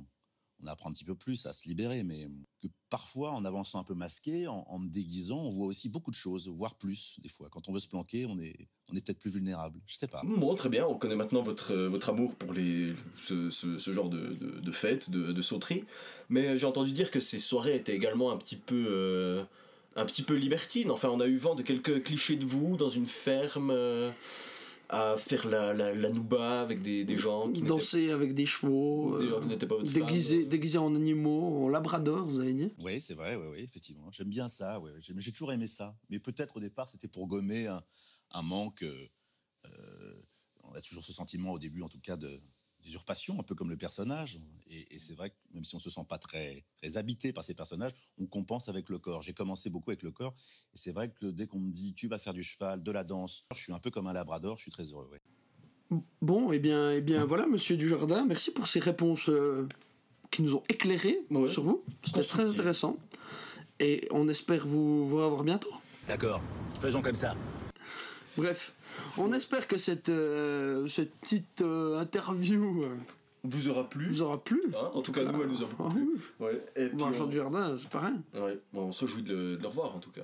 [0.62, 2.28] on, apprend un petit peu plus à se libérer, mais
[2.62, 6.16] que parfois, en avançant un peu masqué, en, me déguisant, on voit aussi beaucoup de
[6.16, 7.50] choses, voire plus, des fois.
[7.52, 9.80] Quand on veut se planquer, on est, peut-être plus vulnérable.
[9.86, 10.22] Je sais pas.
[10.24, 11.74] Bon, très bien, on connaît maintenant votre,
[12.08, 15.84] amour pour ce, genre de, de, de fêtes, de, sauteries.
[16.30, 19.44] Mais j'ai entendu dire que ces soirées étaient également un petit peu, euh,
[19.96, 20.92] un petit peu libertines.
[20.92, 24.12] Enfin, on a eu vent de quelques clichés de vous dans une ferme euh,
[24.90, 29.20] à faire la, la, la nouba avec des, des gens qui Danser avec des chevaux,
[29.20, 30.50] des gens qui n'étaient pas votre déguisés, femme.
[30.50, 32.72] déguisés en animaux, en labrador, vous avez dit?
[32.80, 34.10] Oui, c'est vrai, oui, oui, effectivement.
[34.12, 34.82] J'aime bien ça.
[35.00, 35.98] J'ai j'ai toujours aimé ça.
[36.10, 37.82] Mais peut-être au départ, c'était pour gommer un,
[38.32, 38.84] un manque.
[38.84, 39.08] euh,
[39.66, 40.22] euh,
[40.64, 42.40] on a toujours ce sentiment, au début en tout cas, de
[42.88, 44.40] d'usurpation, un peu comme le personnage.
[44.70, 47.44] Et, et c'est vrai que même si on se sent pas très, très habité par
[47.44, 49.22] ces personnages, on compense avec le corps.
[49.22, 50.34] J'ai commencé beaucoup avec le corps.
[50.74, 53.04] Et c'est vrai que dès qu'on me dit tu vas faire du cheval, de la
[53.04, 55.10] danse, je suis un peu comme un labrador, je suis très heureux.
[55.12, 56.00] ouais.
[56.22, 59.68] Bon, et bien, eh bien voilà, monsieur Dujardin, merci pour ces réponses euh,
[60.32, 61.48] qui nous ont éclairés Ouais.
[61.50, 61.84] sur vous.
[62.04, 62.98] C'était très intéressant.
[63.80, 65.72] Et on espère vous, vous revoir bientôt.
[66.08, 66.42] D'accord,
[66.80, 67.36] faisons comme ça.
[68.38, 68.74] Bref,
[69.18, 72.96] on espère que cette, euh, cette petite euh, interview euh,
[73.44, 74.62] Vous aura plu vous aura plu.
[74.76, 76.08] Hein, En tout cas, nous, elle nous a beaucoup Ah plu.
[76.14, 76.22] oui.
[76.46, 76.64] Ouais.
[76.76, 77.14] Et puis, Bon, on...
[77.14, 78.14] Jean Dujardin, c'est pareil.
[78.36, 78.60] ouais.
[78.74, 80.22] Bon, on se réjouit de le, de le revoir en tout cas.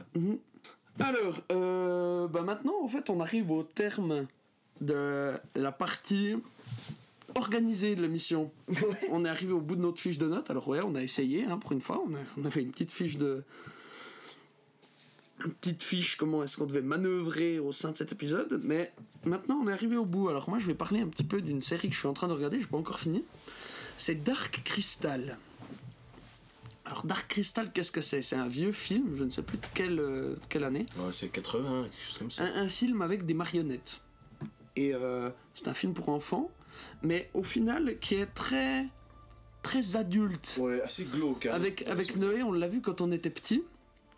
[1.00, 4.28] Alors, euh, bah maintenant, en fait, on arrive au terme
[4.80, 6.36] de la partie
[7.36, 8.52] organisée de l'émission.
[9.12, 10.52] On est arrivé au bout de notre fiche de notes.
[10.52, 12.04] Alors, ouais, on a essayé, hein, pour une fois.
[12.08, 13.44] On a, on a fait une petite fiche de.
[15.46, 18.62] Une petite fiche, comment est-ce qu'on devait manœuvrer au sein de cet épisode.
[18.64, 18.94] Mais
[19.26, 20.30] maintenant, on est arrivé au bout.
[20.30, 22.28] Alors, moi, je vais parler un petit peu d'une série que je suis en train
[22.28, 22.58] de regarder.
[22.58, 23.24] Je n'ai pas encore fini.
[23.98, 25.38] C'est Dark Crystal.
[26.86, 28.22] Alors, Dark Crystal, qu'est-ce que c'est?
[28.22, 31.30] C'est un vieux film, je ne sais plus de quelle, de quelle année Ouais, c'est
[31.30, 32.44] 80, quelque chose comme ça.
[32.44, 34.02] un, un film avec des marionnettes.
[34.76, 36.50] Et euh, c'est un film pour enfants,
[37.02, 38.86] mais au final qui est très
[39.62, 40.58] très adulte.
[40.60, 41.46] Ouais, assez glauque.
[41.46, 41.52] hein.
[41.54, 43.64] Avec, avec Noé, on l'a vu quand on était petit,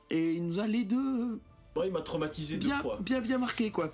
[0.10, 1.40] et il nous a les deux
[1.76, 2.98] Ouais, il m'a traumatisé deux bien, fois.
[3.02, 3.94] bien, bien marqué quoi.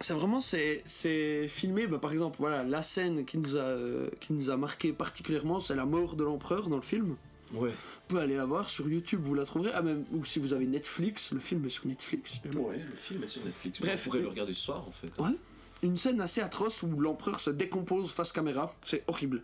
[0.00, 4.10] C'est vraiment, c'est, c'est filmé, bah, par exemple, voilà, la scène qui nous a, euh,
[4.18, 7.14] qui nous a marqué particulièrement, c'est la mort de l'empereur dans le film.
[7.52, 7.68] Ouais.
[7.68, 7.74] Vous
[8.08, 9.70] pouvez aller la voir sur YouTube, vous la trouverez.
[9.74, 12.40] Ah, même, ou si vous avez Netflix, le film est sur Netflix.
[12.56, 13.78] Ouais, le film est sur Netflix.
[13.80, 15.12] Bref, pourrait euh, le regarder ce soir en fait.
[15.22, 15.36] Ouais.
[15.84, 18.74] Une scène assez atroce où l'empereur se décompose face caméra.
[18.84, 19.42] C'est horrible.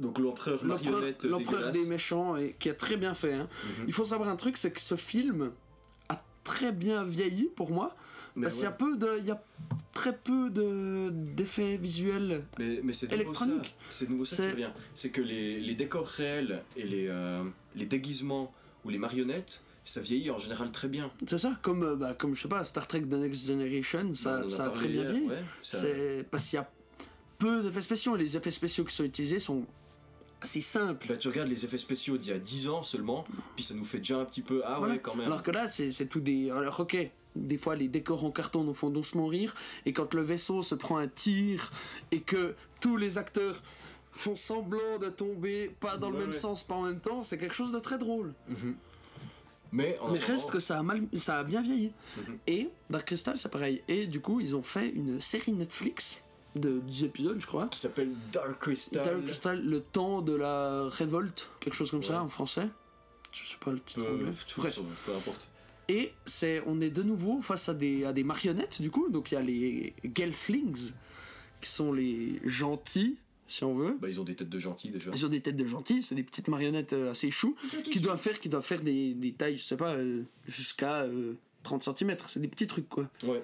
[0.00, 3.32] Donc l'empereur marionnette l'empereur des méchants et qui a très bien fait.
[3.34, 3.48] hein.
[3.78, 3.84] Mhm.
[3.88, 5.52] Il faut savoir un truc, c'est que ce film
[6.08, 7.96] a très bien vieilli pour moi.
[8.34, 8.76] Mais parce qu'il y a ouais.
[8.76, 9.42] peu de, il y a
[9.92, 12.44] très peu de d'effets visuels.
[12.58, 13.64] Mais, mais c'est nouveau électronique.
[13.64, 13.86] ça.
[13.88, 14.70] C'est nouveau ça qui revient.
[14.94, 17.42] C'est que les, les décors réels et les, euh,
[17.74, 18.52] les déguisements
[18.84, 21.10] ou les marionnettes, ça vieillit en général très bien.
[21.26, 24.44] C'est ça, comme euh, bah, comme je sais pas, Star Trek The Next Generation, ça,
[24.44, 25.26] en ça a très bien vieilli.
[25.28, 26.70] ouais, ça- C'est parce qu'il y a
[27.38, 29.64] peu d'effets spéciaux et les effets spéciaux qui sont utilisés sont
[30.46, 31.06] assez simples.
[31.08, 33.24] Bah, tu regardes les effets spéciaux d'il y a 10 ans seulement,
[33.54, 34.62] puis ça nous fait déjà un petit peu.
[34.64, 34.94] Ah Voilà.
[34.94, 35.26] ouais, quand même.
[35.26, 36.50] Alors que là, c'est c'est tout des.
[36.50, 36.96] Alors, ok,
[37.34, 40.74] des fois, les décors en carton nous font doucement rire, et quand le vaisseau se
[40.74, 41.70] prend un tir,
[42.12, 43.62] et que tous les acteurs
[44.12, 46.36] font semblant de tomber, pas dans le Ouais, même ouais.
[46.38, 48.32] sens, pas en même temps, c'est quelque chose de très drôle.
[49.72, 51.92] Mais, en Mais attendant, reste que ça a, mal, ça a bien vieilli.
[52.16, 52.38] Mhm.
[52.46, 53.82] Et Dark Crystal, c'est pareil.
[53.88, 56.22] Et du coup, ils ont fait une série Netflix
[56.58, 57.68] de 10 épisodes, je crois.
[57.68, 59.04] qui s'appelle Dark Crystal.
[59.04, 62.68] Dark Crystal, le temps de la révolte, quelque chose comme ça en français.
[63.32, 64.32] Je sais pas le titre anglais.
[64.56, 64.80] Bref.
[65.04, 65.50] peu importe.
[65.88, 69.08] Et c'est, on est de nouveau face à des, à des marionnettes, du coup.
[69.08, 70.92] Donc il y a les Gelflings,
[71.60, 73.96] qui sont les gentils, si on veut.
[74.00, 75.10] Bah, ils ont des têtes de gentils déjà.
[75.14, 77.54] Ils ont des têtes de gentils, c'est des petites marionnettes euh, assez choux,
[77.90, 81.34] qui doivent faire, qui doivent faire des, des tailles, je sais pas, euh, jusqu'à euh,
[81.62, 82.16] 30 cm.
[82.26, 83.08] C'est des petits trucs, quoi.
[83.24, 83.42] Ouais.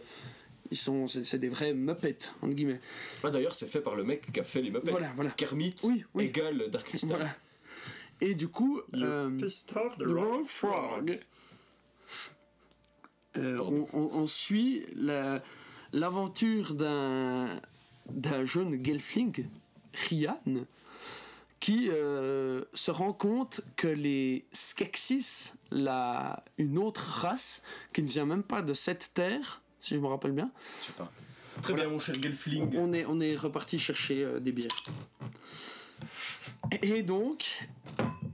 [0.72, 2.80] Ils sont, c'est, des vrais muppets, entre guillemets.
[3.22, 4.90] Ah, d'ailleurs, c'est fait par le mec qui a fait les Muppets.
[4.90, 5.30] Voilà, voilà.
[5.32, 6.24] Kermit Oui, oui.
[6.24, 7.10] égale Dark Crystal.
[7.10, 7.36] Voilà.
[8.22, 11.20] Et du coup, euh, Pistol The Roll Frog.
[13.36, 15.42] Euh, on, on- on suit la-
[15.92, 17.48] l'aventure d'un
[18.10, 19.46] d'un jeune Gelfling,
[20.08, 20.40] Rian,
[21.60, 27.62] qui euh, se rend compte que les Skeksis, la, une autre race
[27.94, 30.50] qui ne vient même pas de cette terre, si je me rappelle bien,
[30.96, 31.12] pas.
[31.60, 32.74] Très bien, mon cher Gelfling.
[32.78, 34.70] on est, on est reparti chercher euh, des bières.
[36.82, 37.68] Et donc,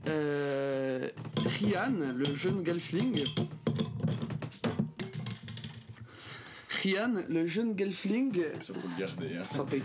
[0.07, 1.09] euh,
[1.45, 3.21] Rian, le jeune Gelfling.
[6.69, 9.35] Rian, le jeune Gelfling, Ça faut le garder.
[9.35, 9.45] Hein.
[9.51, 9.83] santé,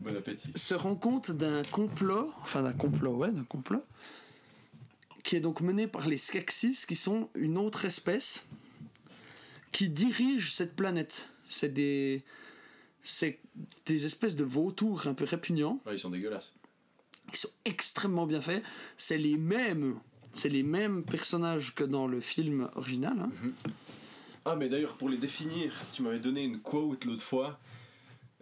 [0.00, 0.52] Bon appétit.
[0.54, 3.82] se rend compte d'un complot, enfin d'un complot, ouais, d'un complot,
[5.24, 8.44] qui est donc mené par les Skeksis, qui sont une autre espèce
[9.72, 11.28] qui dirige cette planète.
[11.48, 12.22] C'est des,
[13.02, 13.38] c'est
[13.86, 16.54] des espèces de vautours un peu répugnants, Ouais, ils sont dégueulasses.
[17.32, 18.62] qui sont extrêmement bien faits.
[18.96, 19.98] C'est les mêmes,
[20.32, 23.18] c'est les mêmes personnages que dans le film original.
[23.18, 23.30] hein.
[24.44, 27.60] Ah, mais d'ailleurs, pour les définir, tu m'avais donné une quote l'autre fois.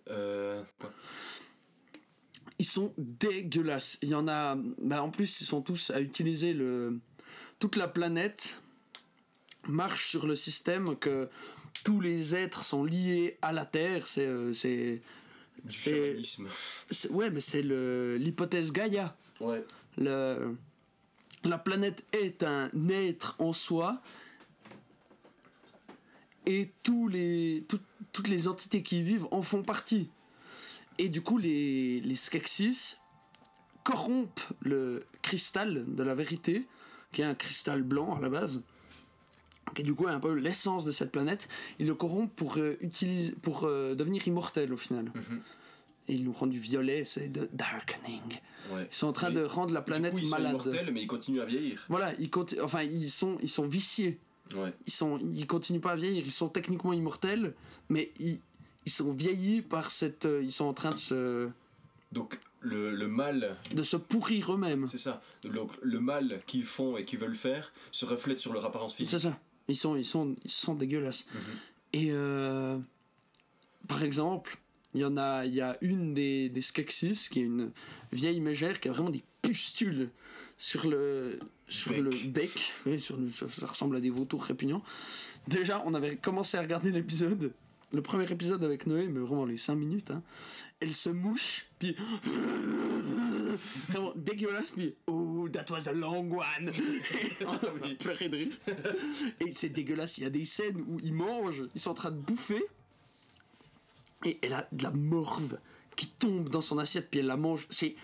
[0.08, 0.62] Euh...
[2.58, 3.98] Ils sont dégueulasses.
[4.02, 4.56] Il y en a.
[4.78, 6.98] bah, en plus, ils sont tous à utiliser le.
[7.58, 8.60] Toute la planète
[9.68, 11.28] marche sur le système que
[11.84, 14.06] tous les êtres sont liés à la Terre.
[14.06, 14.26] C'est.
[14.26, 15.02] euh, c'est.
[15.68, 19.14] C'est- Ouais, mais c'est le- l'hypothèse Gaïa.
[19.40, 19.62] Ouais.
[19.98, 20.56] Le,
[21.44, 24.00] la planète est un être en soi
[26.46, 27.80] et tous les, tout-
[28.12, 30.08] toutes les entités qui y vivent en font partie.
[30.98, 32.96] Et du coup, les, les Skeksis
[33.84, 36.66] corrompent le cristal de la vérité,
[37.12, 38.62] qui est un cristal blanc à la base,
[39.74, 41.48] qui du coup est un peu l'essence de cette planète,
[41.78, 45.06] ils le corrompent pour, euh, utiliser, pour euh, devenir immortel au final.
[45.14, 45.40] Mhm.
[46.08, 48.20] Et ils nous rendent du violet, c'est de darkening.
[48.72, 48.88] Ouais.
[48.90, 50.56] Ils sont en train de rendre la du planète coup, ils malade.
[50.60, 51.84] sont immortels, mais ils continuent à vieillir.
[51.88, 52.30] Voilà, ils,
[52.62, 54.18] enfin, ils, sont, ils sont viciés.
[54.56, 54.72] Ouais.
[54.86, 57.54] Ils, sont, ils continuent pas à vieillir, ils sont techniquement immortels,
[57.88, 58.40] mais ils,
[58.86, 60.26] ils sont vieillis par cette.
[60.26, 61.48] euh, ils sont en train de se,
[62.10, 64.88] Donc, le, le mal, de se pourrir eux-mêmes.
[64.88, 65.22] c'est ça.
[65.44, 69.12] Donc, le mal qu'ils font et qu'ils veulent faire se reflète sur leur apparence physique.
[69.12, 69.38] C'est ça.
[69.70, 71.24] Ils sont, ils sont, ils sont dégueulasses.
[71.32, 71.40] Mhm.
[71.92, 72.78] Et euh,
[73.88, 74.58] par exemple,
[74.94, 77.70] il y en a, il y a une des, des Skeksis qui est une
[78.12, 80.10] vieille mégère qui a vraiment des pustules
[80.58, 82.00] sur le, sur Bec.
[82.02, 82.72] le bec.
[82.86, 84.82] Oui, sur le- ça, ça ressemble à des vautours répugnants.
[85.48, 87.52] Déjà, on avait commencé à regarder l'épisode.
[87.92, 90.22] Le premier épisode avec Noé, mais vraiment les 5 minutes, hein.
[90.80, 91.94] Elle se mouche, puis
[93.88, 96.70] vraiment dégueulasse, puis oh, that was a long one.
[96.70, 98.58] Et on de rire.
[99.40, 102.10] Et c'est dégueulasse, il y a des scènes où ils mangent, ils sont en train
[102.10, 102.64] de bouffer,
[104.24, 105.58] et elle a de la morve
[105.96, 107.66] qui tombe dans son assiette, puis elle la mange.
[107.70, 107.94] C'est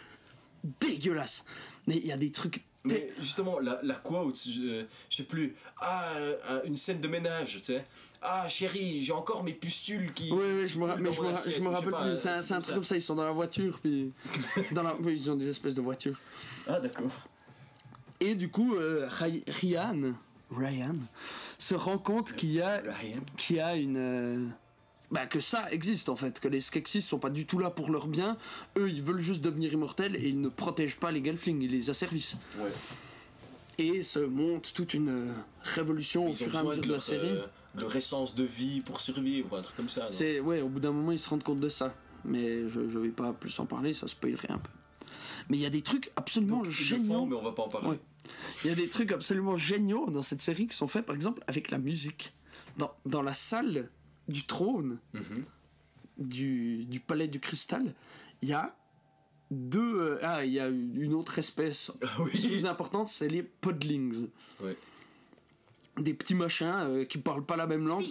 [0.81, 1.45] dégueulasse.
[1.87, 2.65] Mais il y a des trucs.
[2.87, 5.55] Mais justement, la, la quote, je, je sais plus.
[5.81, 7.85] Ah, euh, une scène de ménage, tu sais.
[8.23, 10.33] Ah, chérie, j'ai encore mes pustules qui.
[10.33, 12.17] Oui, oui, je me, ra- mais je me, ra- je rappelle pas, plus.
[12.17, 14.13] C'est un, euh, c'est un comme truc comme ça, ils sont dans la voiture, puis.
[14.73, 16.19] dans la, oui, ils ont des espèces de voitures.
[16.67, 17.11] Ah, d'accord.
[18.21, 20.15] Et du coup, euh, Ry- Ryan,
[20.51, 20.95] Ryan
[21.59, 22.83] se rend compte qu'il y a,
[23.37, 23.97] qu'il y a une.
[23.97, 24.47] euh,
[25.11, 27.91] bah, que ça existe en fait, que les Skeksis sont pas du tout là pour
[27.91, 28.37] leur bien.
[28.77, 31.91] Eux, ils veulent juste devenir immortels et ils ne protègent pas les Gelflings, ils les
[31.91, 32.37] asservissent.
[32.59, 32.71] Ouais.
[33.79, 35.33] Et se monte toute une euh,
[35.63, 37.29] révolution au Ils ont fur et à mesure de de la série.
[37.29, 37.45] euh,
[37.75, 40.09] de leur essence de vie pour survivre, un truc comme ça.
[40.11, 41.95] C'est ouais, au bout d'un moment ils se rendent compte de ça.
[42.25, 44.71] Mais je, je vais pas plus en parler, ça spoilerait un peu.
[45.51, 47.13] Mais il y a des trucs absolument Donc, géniaux.
[47.21, 47.89] font, mais on va pas en parler.
[47.91, 48.01] Ouais.
[48.65, 51.45] Il y a des trucs absolument géniaux dans cette série qui sont faits par exemple
[51.47, 52.33] avec la musique.
[52.79, 53.91] Dans, dans la salle
[54.29, 55.45] du trône Mhm.
[56.19, 57.95] du, du palais du cristal,
[58.43, 58.77] il y a
[59.51, 62.31] deux euh, ah il y a une autre espèce Ah oui.
[62.31, 64.29] plus importante, c'est les podlings.
[64.61, 64.77] Ouais.
[65.99, 68.05] Des petits machins euh, qui parlent pas la même langue.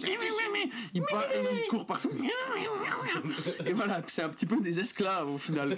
[0.94, 2.10] Ils, parlent- ils courent partout.
[3.64, 5.76] Et voilà, c'est un petit peu des esclaves au final.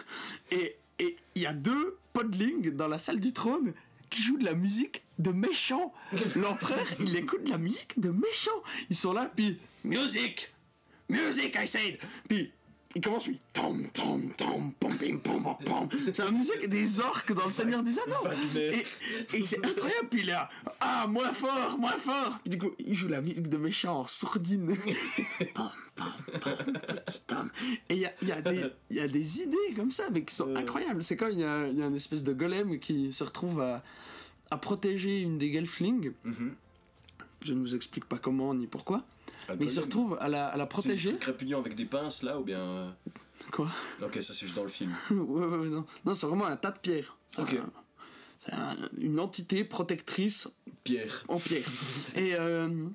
[0.52, 3.72] Et et il y a deux podlings dans la salle du trône
[4.10, 5.92] qui jouent de la musique de méchants.
[6.36, 8.62] L'empereur, il écoute de la musique de méchants.
[8.90, 10.52] Ils sont là, puis music,
[11.08, 11.98] music, I said.
[12.28, 12.52] Puis
[12.94, 15.88] il commence puis tom tom tom pom pim pom pom pom.
[16.06, 18.34] C'est la musique des orques dans le Seigneur des Anneaux.
[18.56, 20.08] Et, et c'est incroyable.
[20.10, 20.48] Puis il est là,
[20.80, 22.38] ah moins fort, moins fort.
[22.42, 24.74] Puis du coup, il joue la musique de méchant en sourdine.
[25.54, 26.72] Pom, pom, pom,
[27.04, 27.50] petit tom.
[27.90, 30.04] Et il y a, il y, a des- il y a des idées comme ça,
[30.10, 31.02] mais qui sont incroyables.
[31.02, 33.60] C'est quand il y a, il y a une espèce de golem qui se retrouve
[33.60, 33.82] à,
[34.50, 36.12] à protéger une des Gelflings.
[36.24, 36.54] Mhm.
[37.44, 39.04] Je ne vous explique pas comment ni pourquoi.
[39.48, 41.12] Mais il se retrouve à la, à la C'est protéger.
[41.12, 42.60] des trucs répugnants avec des pinces là ou bien.
[42.60, 42.90] euh,
[43.52, 43.68] Quoi?
[44.02, 44.92] Ok, ça c'est juste dans le film.
[45.10, 45.86] ouais, ouais, ouais, non.
[46.04, 47.16] Non, c'est vraiment un tas de pierres.
[47.38, 47.54] Ok.
[47.54, 47.62] Euh,
[48.44, 50.48] C'est un- une entité protectrice
[50.84, 51.24] Pierre.
[51.28, 51.64] en pierre.
[52.16, 52.88] et euh,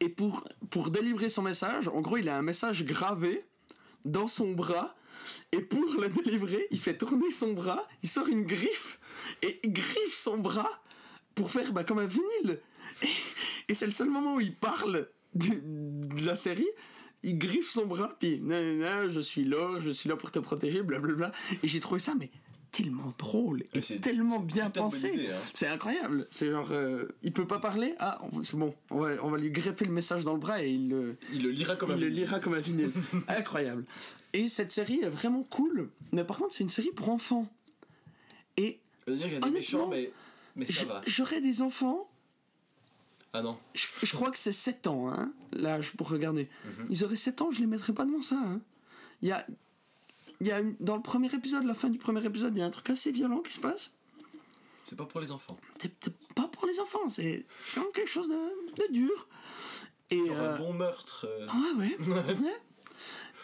[0.00, 3.44] et pour, pour délivrer son message, en gros, il a un message gravé
[4.04, 4.96] dans son bras.
[5.52, 8.98] Et pour le délivrer, il fait tourner son bras, il sort une griffe
[9.42, 10.82] et il griffe son bras
[11.36, 12.60] pour faire bah, comme un vinyle.
[13.02, 13.06] Et,
[13.68, 16.68] et c'est le seul moment où il parle de la série.
[17.24, 20.82] Il griffe son bras, puis nanana, je suis là, je suis là pour te protéger,
[20.82, 21.30] blablabla.
[21.62, 22.30] Et j'ai trouvé ça, mais
[22.72, 25.28] tellement drôle et tellement bien pensé.
[25.30, 25.36] hein.
[25.54, 26.26] C'est incroyable.
[26.30, 27.94] C'est genre, euh, il peut pas parler.
[28.00, 28.74] Ah, on- c'est bon.
[28.90, 31.42] On va, on va lui greffer le message dans le bras et il le, Il
[31.42, 32.90] le lira comme un il le lira comme un vinyle.
[33.28, 33.84] incroyable.
[34.32, 35.90] Et cette série est vraiment cool.
[36.12, 37.46] Mais par contre, c'est une série pour enfants.
[38.56, 40.10] Et dire qu'il y a des méchants, mais,
[40.56, 41.02] mais ça va.
[41.06, 42.08] j'aurais des enfants.
[43.32, 43.58] Ah non.
[43.74, 46.48] Je, je crois que c'est 7 ans, hein, l'âge pour regarder.
[46.64, 46.86] Mhm.
[46.90, 48.36] Ils auraient 7 ans, je les mettrais pas devant ça.
[48.36, 48.60] hein.
[49.22, 49.46] Il y a,
[50.40, 52.66] y a une- dans le premier épisode, la fin du premier épisode, il y a
[52.66, 53.90] un truc assez violent qui se passe.
[54.84, 55.56] C'est pas pour les enfants.
[55.80, 55.92] C'est
[56.34, 59.28] pas pour les enfants, c'est c'est quand même quelque chose de, de dur.
[60.10, 61.26] Et, Genre euh, un bon meurtre.
[61.26, 61.46] euh,
[61.78, 62.34] Ouais, ouais.
[62.34, 62.60] ouais.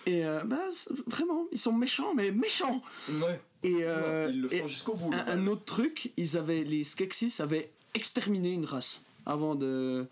[0.06, 0.68] Et euh, bah,
[1.06, 2.82] vraiment, ils sont méchants, mais méchants.
[3.08, 3.40] Ouais.
[3.62, 5.10] Et, euh, Ils le font jusqu'au bout.
[5.14, 10.06] un, un autre truc, ils avaient, les Skeksis avaient exterminé une race avant de,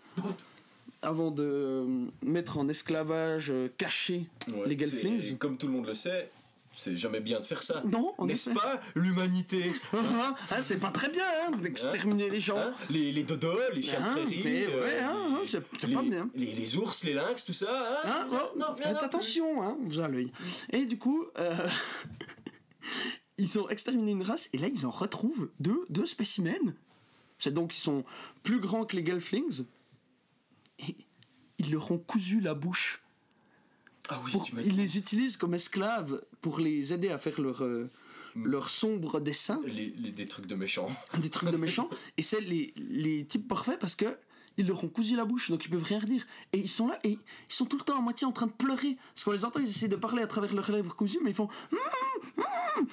[1.01, 1.85] avant de
[2.23, 5.37] mettre en esclavage euh, caché Ouais, les Gelflings.
[5.37, 6.29] Comme tout le monde le sait,
[6.77, 7.81] c'est jamais bien de faire ça.
[7.85, 9.71] Non, N'est-ce pas l'humanité?
[9.93, 12.57] Ah, ah, c'est pas très bien hein, d'exterminer les gens.
[12.59, 15.13] Hein les, les dodos, les chiens Hein, de prairie, mais euh, ouais, hein,
[15.43, 16.29] les- hein, c'est- pas bien.
[16.35, 18.01] Les, les ours, les lynx, tout ça.
[18.05, 20.31] Hein Hein, oh, non, faites attention, hein, vous avez l'œil.
[20.71, 21.55] Et du coup, euh,
[23.37, 26.73] ils ont exterminé une race et là ils en retrouvent deux, deux spécimens
[27.39, 28.03] C'est donc ils sont
[28.43, 29.65] plus grands que les Gelflings.
[30.79, 30.95] Et
[31.59, 33.01] ils leur ont cousu la bouche.
[34.09, 37.41] Ah oui, Pour- tu m'as ils les utilisent comme esclaves pour les aider à faire
[37.41, 37.89] leur, euh,
[38.35, 40.87] leur sombre dessin, Les, les- des trucs de méchants.
[41.19, 41.89] des trucs de méchants.
[42.17, 44.17] Et c'est les, les types parfaits parce que
[44.59, 46.25] ils leur ont cousu la bouche, donc ils peuvent rien dire.
[46.53, 47.19] Et ils sont là et ils
[47.53, 48.97] sont tout le temps à moitié en train de pleurer.
[49.13, 51.35] Parce qu'on les entend, ils essaient de parler à travers leurs lèvres cousues, mais ils
[51.35, 51.49] font.
[51.71, 51.75] Mm,
[52.81, 52.87] mm.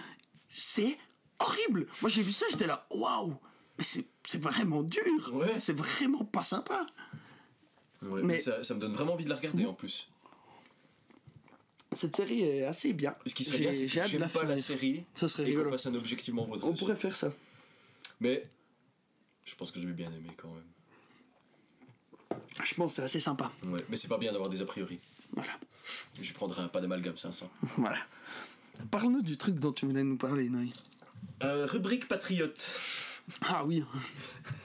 [0.49, 0.99] C'est
[1.39, 1.87] horrible!
[2.03, 3.35] Moi j'ai vu ça, j'étais là, waouh!
[3.79, 5.33] Mais c'est vraiment dur!
[5.33, 5.59] Ouais.
[5.59, 6.87] C'est vraiment pas sympa!
[8.03, 10.09] Ouais, Mais- mais ça, ça me donne vraiment envie de la regarder en plus.
[11.93, 13.15] Cette série est assez bien.
[13.27, 15.47] Ce qui serait bien, c'est que de j'aime la pas la série Ça serait et
[15.47, 15.71] rigolo.
[15.71, 17.33] fasse un objectivement votre On pourrait faire ça.
[18.21, 18.49] Mais
[19.45, 22.41] je pense que je vais bien aimer quand même.
[22.63, 23.51] Je pense que c'est assez sympa.
[23.65, 24.99] Ouais, mais c'est pas bien d'avoir des a priori.
[25.33, 25.53] Voilà.
[26.21, 27.49] Je prendrai un pas d'amalgame 500.
[27.77, 27.99] Voilà.
[28.91, 30.71] Parle-nous du truc dont tu voulais nous parler, Noé.
[31.45, 32.81] Euh, rubrique patriote.
[33.43, 33.83] Ah oui.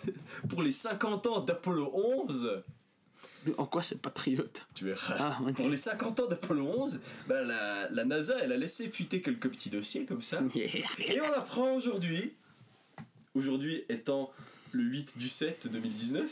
[0.50, 2.64] Pour les 50 ans d'Apollo 11,
[3.58, 5.16] En quoi c'est patriote tu verras.
[5.18, 5.52] Ah.
[5.54, 9.50] Pour les 50 ans d'Apollo 11, bah, la, la NASA, elle a laissé fuiter quelques
[9.50, 10.42] petits dossiers comme ça.
[10.56, 12.34] Et on apprend aujourd'hui,
[13.36, 14.32] aujourd'hui étant
[14.72, 16.30] le 8 du 7 2019,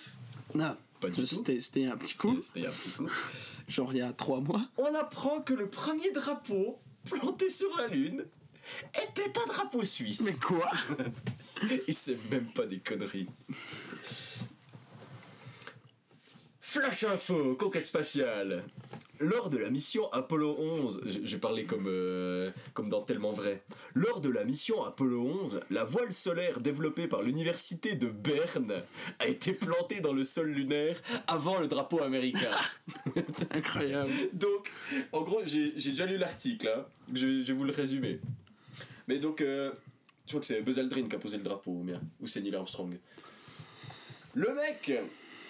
[0.55, 1.25] Non, pas du tout.
[1.25, 3.07] c'était un petit coup, C'était un petit coup.
[3.67, 4.67] genre il y a trois mois.
[4.77, 8.25] On apprend que le premier drapeau planté sur la Lune
[8.93, 10.21] était un drapeau suisse.
[10.21, 10.71] Mais quoi
[11.87, 13.27] Et c'est même pas des conneries.
[16.59, 18.63] Flash info, conquête spatiale.
[19.19, 23.63] Lors de la mission Apollo 11, j- j'ai parlé comme, euh, comme dans Tellement Vrai.
[23.95, 28.83] Lors de la mission Apollo 11, la voile solaire développée par l'université de Berne
[29.19, 32.51] a été plantée dans le sol lunaire avant le drapeau américain.
[33.51, 34.11] Incroyable.
[34.33, 34.69] Donc,
[35.13, 36.85] en gros, j'ai j'ai déjà lu l'article, hein.
[37.13, 38.19] je, je vais vous le résumer.
[39.07, 39.71] Mais donc, euh,
[40.25, 42.41] je crois que c'est Buzz Aldrin qui a posé le drapeau, ou bien, ou c'est
[42.41, 42.97] Neil Armstrong.
[44.33, 44.93] Le mec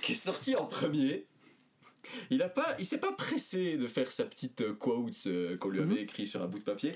[0.02, 1.26] qui est sorti en premier,
[2.30, 5.70] il a pas, il s'est pas pressé de faire sa petite euh, quote euh, qu'on
[5.70, 6.94] lui avait écrit sur un bout de papier.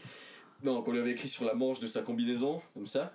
[0.63, 3.13] Non, qu'on lui avait écrit sur la manche de sa combinaison, comme ça.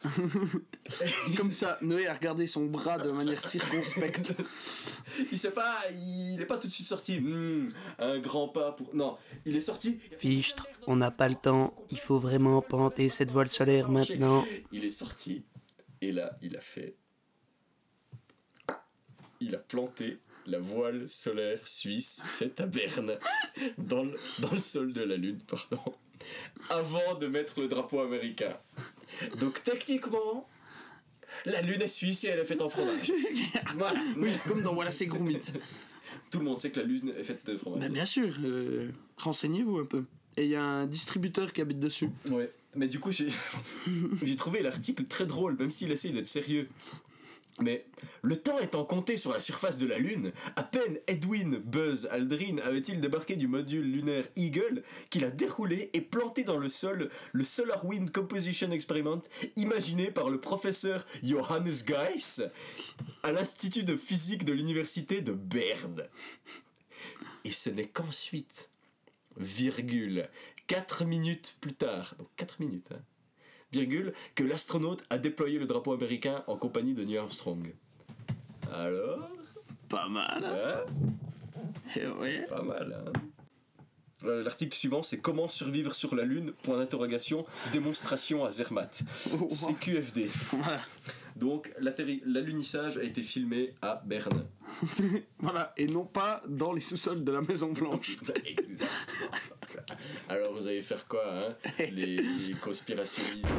[1.36, 4.32] Comme ça, Noé a regardé son bras de manière circonspecte.
[5.32, 7.20] Il s'est pas, il est pas tout de suite sorti.
[7.20, 7.68] Hmm,
[7.98, 8.94] un grand pas pour.
[8.94, 9.98] Non, il est sorti.
[10.18, 14.44] Fichtre, on n'a pas le temps, il faut vraiment planter cette voile solaire maintenant.
[14.72, 15.44] Il est sorti
[16.00, 16.96] et là, il a fait.
[19.40, 23.18] Il a planté la voile solaire suisse faite à Berne
[23.78, 25.80] dans le, dans le sol de la Lune, pardon,
[26.70, 28.56] avant de mettre le drapeau américain.
[29.38, 30.48] Donc techniquement,
[31.44, 33.12] la Lune est suisse et elle est faite en fromage.
[33.76, 34.00] Voilà.
[34.16, 35.40] Oui, comme dans Voilà c'est Gromit.
[36.30, 37.80] Tout le monde sait que la Lune est faite de fromage.
[37.80, 40.04] Ben bien sûr, euh, renseignez-vous un peu.
[40.36, 42.10] Et il y a un distributeur qui habite dessus.
[42.30, 43.30] Ouais, mais du coup, j'ai
[44.36, 46.68] trouvé l'article très drôle, même s'il essaye d'être sérieux.
[47.60, 47.86] Mais
[48.20, 52.58] le temps étant compté sur la surface de la Lune, à peine Edwin Buzz Aldrin
[52.58, 57.44] avait-il débarqué du module lunaire Eagle qu'il a déroulé et planté dans le sol le
[57.44, 59.22] Solar Wind Composition Experiment
[59.56, 62.42] imaginé par le professeur Johannes Geiss
[63.22, 66.02] à l'Institut de physique de l'Université de Berne.
[67.44, 68.68] Et ce n'est qu'ensuite,
[69.38, 70.28] virgule,
[70.66, 73.00] 4 minutes plus tard, donc 4 minutes, hein,
[73.76, 77.74] virgule, que l'astronaute a déployé le drapeau américain en compagnie de Neil Armstrong.
[78.72, 79.30] Alors
[79.88, 80.44] Pas mal.
[80.44, 80.84] hein
[81.96, 82.44] Eh ouais.
[82.48, 83.12] Pas mal, hein
[84.24, 86.52] Euh, L'article suivant, c'est Comment survivre sur la Lune?
[86.62, 89.02] Point d'interrogation, démonstration à Zermatt.
[89.50, 90.28] CQFD.
[90.52, 90.80] Voilà.
[91.36, 94.46] Donc, l'alunissage a été filmé à Berne.
[95.38, 95.72] voilà.
[95.76, 98.16] Et non pas dans les sous-sols de la Maison Blanche.
[100.28, 103.50] Alors, vous allez faire quoi, hein les, les conspirationnistes?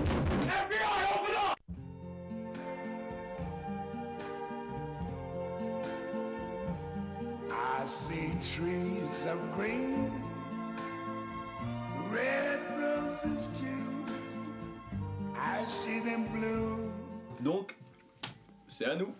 [7.51, 10.11] I see trees of green,
[12.09, 14.05] red roses too.
[15.35, 16.91] I see them blue.
[17.41, 17.75] Donc,
[18.67, 19.13] c'est à nous.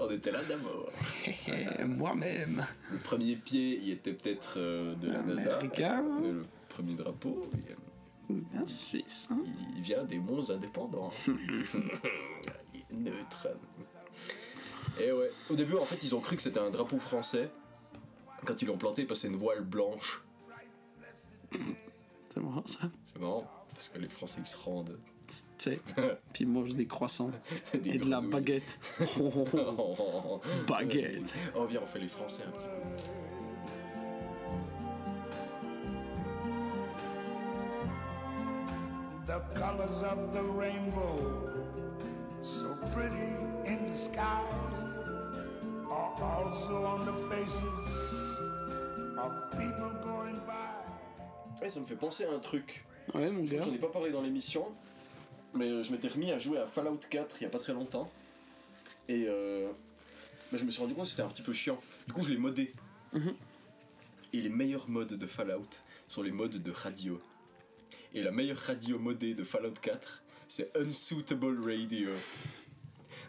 [0.00, 0.90] On était là d'abord.
[1.86, 2.66] Moi-même.
[2.90, 5.60] Le premier pied, il était peut-être euh, de la NASA.
[5.62, 7.48] Le premier drapeau,
[8.28, 9.26] il- Bien suisse.
[9.32, 9.38] hein.
[9.76, 11.10] il vient des monts indépendants.
[11.26, 11.32] il
[12.92, 13.48] est neutre.
[15.00, 17.48] Et ouais, au début, en fait, ils ont cru que c'était un drapeau français.
[18.44, 20.22] Quand ils l'ont planté, parce que c'est une voile blanche.
[22.28, 22.88] C'est marrant ça.
[23.04, 24.96] C'est marrant, parce que les Français, ils se rendent.
[25.58, 25.80] Tu sais.
[26.32, 27.30] Puis ils mangent des croissants.
[27.74, 28.78] Des Et de la baguette.
[30.66, 31.34] Baguette.
[31.54, 33.20] Oh, viens, on fait les Français un petit peu.
[39.26, 41.50] The colors of the rainbow
[42.42, 44.42] so pretty in the sky
[45.88, 48.38] are also on the faces
[49.18, 51.64] of people going by.
[51.64, 52.84] Et ça me fait penser à un truc.
[53.14, 53.60] Ouais, mon gars.
[53.60, 54.66] J'en ai pas parlé dans l'émission,
[55.54, 57.72] mais euh, je m'étais remis à jouer à Fallout 4 il y a pas très
[57.72, 58.10] longtemps.
[59.08, 59.68] Et euh,
[60.52, 61.80] bah, je me suis rendu compte que c'était un petit peu chiant.
[62.06, 62.72] Du coup, je l'ai modé.
[63.12, 63.34] Mhm.
[64.32, 65.68] Et les meilleurs modes de Fallout
[66.06, 67.20] sont les modes de radio.
[68.14, 72.10] Et la meilleure radio modée de Fallout 4, c'est Unsuitable Radio.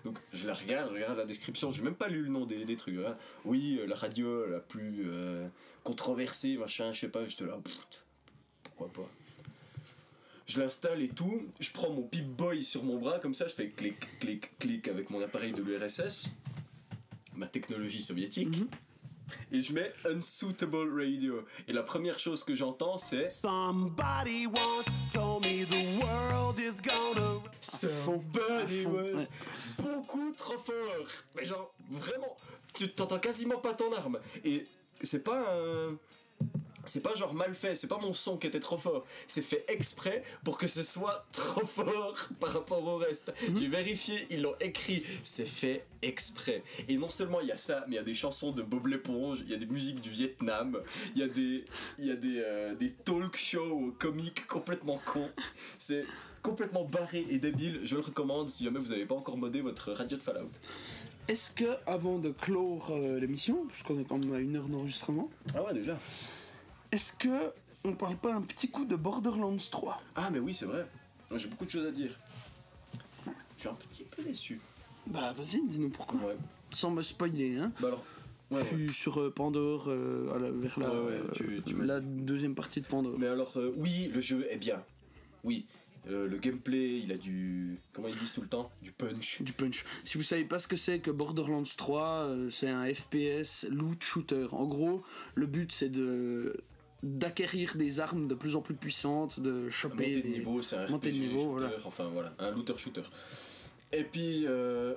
[0.03, 2.65] Donc je la regarde, je regarde la description, j'ai même pas lu le nom des,
[2.65, 2.97] des trucs.
[2.97, 3.15] hein.
[3.45, 5.47] Oui, euh, la radio la plus euh,
[5.83, 7.77] controversée, machin, je sais pas, j'éte là, pff,
[8.63, 9.09] pourquoi pas.
[10.51, 13.69] Je l'installe et tout, je prends mon Pip-Boy sur mon bras, comme ça je fais
[13.69, 16.25] clic, clic, clic avec mon appareil de l'URSS,
[17.35, 18.57] ma technologie soviétique,
[19.49, 21.45] et je mets Unsuitable Radio.
[21.69, 27.39] Et la première chose que j'entends c'est Somebody once told me the world is gonna.
[27.61, 29.27] Somebody once- ouais.
[29.79, 31.07] Beaucoup trop fort.
[31.37, 32.35] Mais genre, vraiment,
[32.73, 34.19] tu t'entends quasiment pas ton arme.
[34.43, 34.67] Et
[35.01, 35.97] c'est pas un.
[36.85, 39.05] C'est pas genre mal fait, c'est pas mon son qui était trop fort.
[39.27, 43.31] C'est fait exprès pour que ce soit trop fort par rapport au reste.
[43.59, 46.63] J'ai vérifié, ils l'ont écrit, c'est fait exprès.
[46.89, 48.87] Et non seulement il y a ça, mais il y a des chansons de Bob
[48.87, 50.79] l'éponge, il y a des musiques du Vietnam,
[51.15, 51.65] il y a des,
[51.99, 55.29] il y a des, euh, des talk shows comiques complètement cons.
[55.77, 56.05] C'est
[56.41, 57.81] complètement barré et débile.
[57.83, 60.49] Je le recommande si jamais vous n'avez pas encore modé votre radio de Fallout.
[61.27, 65.29] Est-ce que, avant de clore euh, l'émission, puisqu'on est quand même à une heure d'enregistrement,
[65.55, 65.97] Ah ouais, déjà.
[66.91, 67.51] Est-ce que
[67.83, 70.85] on parle pas un petit coup de Borderlands 3 Ah, mais oui, c'est vrai.
[71.35, 72.11] J'ai beaucoup de choses à dire.
[73.57, 74.59] Je suis un petit peu déçu.
[75.07, 76.19] Bah vas-y, dis-nous pourquoi.
[76.21, 76.35] Ouais.
[76.71, 77.71] Sans me spoiler, hein.
[77.79, 78.03] Bah alors.
[78.51, 78.85] Ouais, je ouais.
[78.87, 80.89] suis sur euh, Pandore, euh, la- vers la,
[81.33, 83.17] tu- tu deuxième partie de Pandore.
[83.17, 84.83] Mais alors, euh, oui, le jeu est bien.
[85.45, 85.65] Oui.
[86.09, 87.79] Euh, le gameplay, il a du.
[87.93, 88.69] Comment ils disent tout le temps?
[88.81, 89.41] Du punch.
[89.41, 89.85] Du punch.
[90.03, 94.03] Si vous savez pas ce que c'est que Borderlands 3, euh, c'est un FPS loot
[94.03, 94.47] shooter.
[94.51, 95.03] En gros,
[95.35, 96.61] le but c'est de
[97.03, 100.85] d'acquérir des armes de plus en plus puissantes, de choper Monter de niveau, c'est un
[100.85, 101.71] RPG de niveau, shooter, voilà.
[101.85, 103.03] enfin voilà, un looter-shooter.
[103.91, 104.93] Et puis, euh,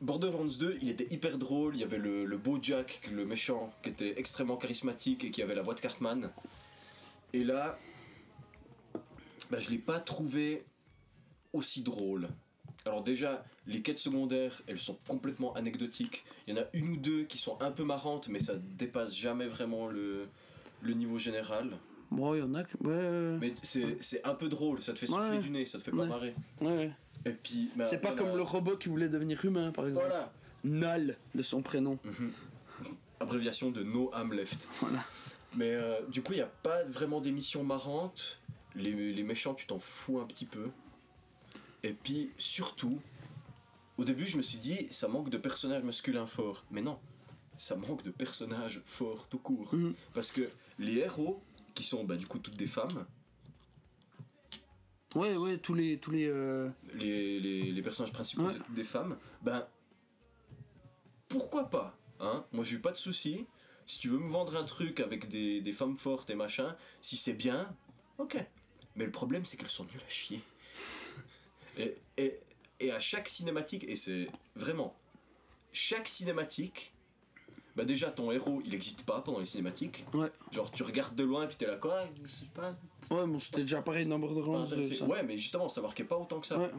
[0.00, 3.72] Borderlands 2, il était hyper drôle, il y avait le, le beau Jack, le méchant,
[3.82, 6.30] qui était extrêmement charismatique et qui avait la voix de Cartman.
[7.32, 7.78] Et là,
[9.50, 10.64] bah, je l'ai pas trouvé
[11.52, 12.28] aussi drôle.
[12.84, 16.24] Alors déjà, les quêtes secondaires, elles sont complètement anecdotiques.
[16.46, 19.16] Il y en a une ou deux qui sont un peu marrantes, mais ça dépasse
[19.16, 20.28] jamais vraiment le,
[20.86, 21.70] le niveau général.
[22.10, 22.76] Bon, il y en a que.
[22.78, 25.38] Ouais, ouais, Mais c'est un peu drôle, ça te fait souffler Ouais.
[25.38, 26.06] du nez, ça te fait pas Ouais.
[26.06, 26.34] marrer.
[26.60, 26.90] ouais.
[27.24, 28.22] Et puis, bah, C'est pas voilà.
[28.24, 30.06] comme le robot qui voulait devenir humain, par exemple.
[30.06, 30.32] Voilà,
[30.64, 31.98] Null de son prénom.
[33.20, 34.68] abréviation de No Am Left.
[34.80, 35.04] Voilà.
[35.56, 38.38] Mais euh, du coup, il n'y a pas vraiment d'émissions marrantes.
[38.74, 40.68] Les, les méchants, tu t'en fous un petit peu.
[41.82, 43.00] Et puis, surtout,
[43.96, 46.64] au début, je me suis dit, ça manque de personnages masculins forts.
[46.70, 46.98] Mais non,
[47.56, 49.74] ça manque de personnages forts tout court.
[49.74, 49.94] Mhm.
[50.12, 50.48] Parce que
[50.78, 51.42] les héros,
[51.74, 53.06] qui sont bah, du coup toutes des femmes,
[55.14, 55.98] Ouais, ouais, tous les.
[55.98, 58.52] Tous les euh, les, les, les personnages principaux, Ouais.
[58.52, 59.66] c'est toutes des femmes, ben
[61.28, 62.44] pourquoi pas hein?
[62.52, 63.46] Moi j'ai eu pas de soucis.
[63.86, 67.16] Si tu veux me vendre un truc avec des, des femmes fortes et machin, si
[67.16, 67.74] c'est bien,
[68.18, 68.36] ok.
[68.96, 70.40] Mais le problème c'est qu'elles sont nulles à chier.
[71.78, 72.40] Et, et,
[72.80, 74.96] et à chaque cinématique, et c'est vraiment
[75.72, 76.94] chaque cinématique,
[77.76, 80.04] bah déjà ton héros il n'existe pas pendant les cinématiques.
[80.14, 80.30] Ouais.
[80.50, 82.04] Genre tu regardes de loin et puis t'es là quoi
[82.54, 82.74] pas.
[83.10, 84.66] Ouais, bon, c'était déjà pareil dans Borderlands 2.
[84.66, 84.94] intéressé.
[84.96, 85.04] ça.
[85.04, 86.58] Ouais mais justement ça marquait pas autant que ça.
[86.58, 86.70] Ouais.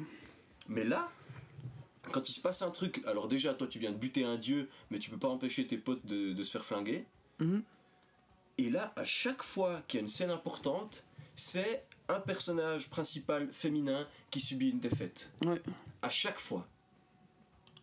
[0.67, 1.09] Mais là,
[2.11, 4.69] quand il se passe un truc, alors déjà, toi tu viens de buter un dieu,
[4.89, 7.05] mais tu peux pas empêcher tes potes de, de se faire flinguer.
[7.39, 7.63] Mhm.
[8.57, 11.03] Et là, à chaque fois qu'il y a une scène importante,
[11.35, 15.31] c'est un personnage principal féminin qui subit une défaite.
[15.45, 15.61] Ouais.
[16.01, 16.67] À chaque fois.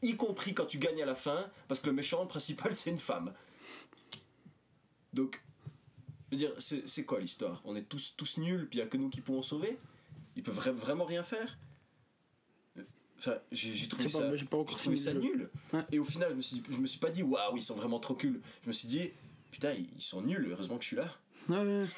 [0.04, 2.98] Y compris quand tu gagnes à la fin, parce que le méchant principal c'est une
[2.98, 3.32] femme.
[5.12, 5.42] Donc,
[6.30, 7.60] je veux dire, c'est quoi l'histoire?
[7.64, 9.78] On est tous, tous nuls, puis il a que nous qui pouvons sauver?
[10.36, 11.56] Ils peuvent vra- vraiment rien faire?
[13.18, 15.48] Enfin, j'ai trouvé pas, ça, pas encore trouvé nul.
[15.92, 18.00] Et au final, je me, suis, je me suis pas dit, waouh, ils sont vraiment
[18.00, 18.40] trop cool.
[18.62, 19.10] Je me suis dit,
[19.52, 21.08] putain, ils sont nuls, heureusement que je suis là.
[21.48, 21.86] Ouais, ouais.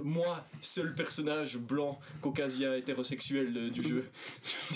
[0.00, 4.10] Moi, seul personnage blanc, caucasien, hétérosexuel euh, du jeu.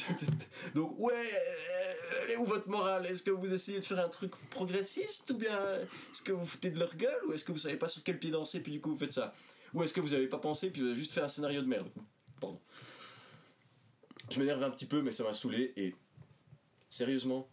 [0.75, 3.07] Donc, ouais, euh, elle est où votre morale?
[3.07, 6.47] Est-ce que vous essayez de faire un truc progressiste Ou bien euh, est-ce que vous
[6.47, 8.73] foutez de leur gueule Ou est-ce que vous savez pas sur quel pied danser, puis
[8.73, 9.33] du coup vous faites ça?
[9.75, 11.67] Ou est-ce que vous avez pas pensé, puis vous avez juste fait un scénario de
[11.67, 11.89] merde?
[12.41, 12.61] Pardon.
[14.31, 15.73] Je m'énerve un petit peu, mais ça m'a saoulé.
[15.77, 15.95] Et
[16.91, 17.49] sérieusement,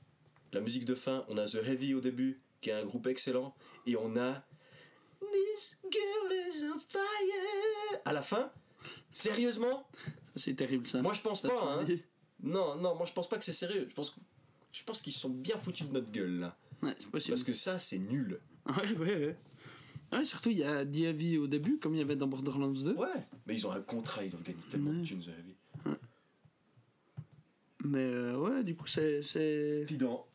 [0.51, 3.55] la musique de fin, on a The Heavy au début, qui est un groupe excellent,
[3.85, 4.43] et on a
[5.21, 8.51] This girl is on fire à la fin.
[9.13, 9.87] Sérieusement?
[10.35, 11.01] C'est terrible ça.
[11.01, 11.61] Moi je pense Ça pas.
[11.81, 11.85] Hein.
[12.41, 13.85] Non, non, moi je pense pas que c'est sérieux.
[13.89, 14.15] Je pense,
[14.71, 16.57] je pense qu'ils sont bien foutus de notre gueule là.
[16.81, 17.33] Ouais, c'est possible.
[17.33, 18.39] Parce que ça, c'est nul.
[18.67, 19.37] Ouais, ouais, ouais.
[20.13, 22.93] Ouais, surtout, il y a Diaby au début, comme il y avait dans Borderlands 2.
[22.93, 23.07] Ouais.
[23.45, 25.03] Mais ils ont un contrat, ils doivent gagner tellement de Ouais.
[25.05, 25.97] thunes la vie.
[27.83, 29.21] Mais euh, ouais, du coup, c'est.
[29.21, 29.83] c'est...
[29.87, 30.25] Puis dans.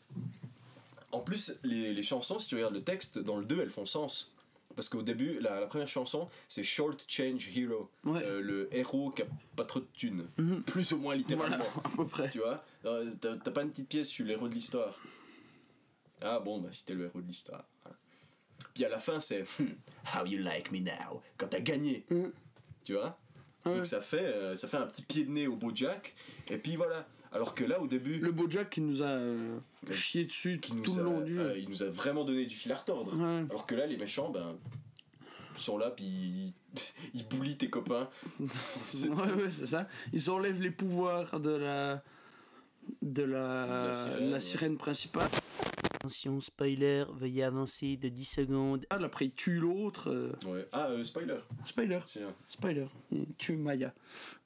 [1.12, 3.87] En plus, les, les chansons, si tu regardes le texte, dans le 2, elles font
[3.87, 4.32] sens.
[4.74, 7.90] Parce qu'au début, la, la première chanson, c'est Short Change Hero.
[8.04, 8.22] Ouais.
[8.24, 10.28] Euh, le héros qui a pas trop de thunes.
[10.38, 10.62] Mhm.
[10.64, 11.56] Plus ou moins littéralement.
[11.56, 12.30] Voilà, à peu près.
[12.30, 12.64] Tu vois?
[13.20, 14.98] T'as pas une petite pièce sur l'héros de l'histoire?
[16.20, 17.64] Ah bon, bah c'était le héros de l'histoire.
[17.82, 17.98] Voilà.
[18.72, 19.74] Puis à la fin, c'est Hmm,
[20.14, 21.22] How you like me now?
[21.36, 22.04] Quand t'as gagné.
[22.10, 22.32] Mhm.
[22.84, 23.18] Tu vois?
[23.66, 23.76] Ouais.
[23.76, 26.14] Donc ça fait, euh, ça fait un petit pied de nez au beau Jack.
[26.50, 27.06] Et puis voilà.
[27.35, 29.59] Alors que là, au début, Le beau Jack qui nous a euh,
[29.91, 31.41] chié dessus qui nous tout a- le long du jeu.
[31.41, 33.12] euh, il nous a vraiment donné du fil à retordre.
[33.16, 33.45] Ouais.
[33.51, 34.57] Alors que là, les méchants, ben,
[35.57, 36.55] ils sont là, puis ils,
[37.14, 38.09] ils boulient tes copains.
[38.85, 39.89] C'est- ouais, ouais, c'est ça.
[40.12, 42.03] Ils enlèvent les pouvoirs de la.
[43.03, 44.41] de la, De la sirène, la ouais.
[44.41, 45.28] sirène principale.
[46.05, 48.84] Attention, spoiler, veuillez avancer de 10 secondes.
[48.90, 50.11] Ah, après, il tue l'autre.
[50.11, 50.68] euh, Ouais.
[50.70, 51.38] Ah, euh, spoiler.
[51.64, 52.84] Spoiler, Tiens, spoiler.
[53.11, 53.94] Il tue Maya.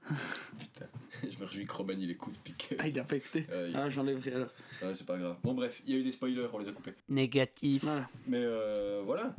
[0.60, 0.86] putain.
[1.28, 2.76] Je me réjouis que Roman il écoute, puis que.
[2.78, 3.44] Ah, il est infecté.
[3.50, 4.50] Euh, il- Ah, j'enlèverai alors.
[4.82, 5.36] Ouais, c'est pas grave.
[5.42, 6.94] Bon, bref, il y a eu des spoilers, on les a coupés.
[7.08, 7.82] Négatif.
[7.82, 8.08] Voilà.
[8.28, 9.34] Mais euh, voilà.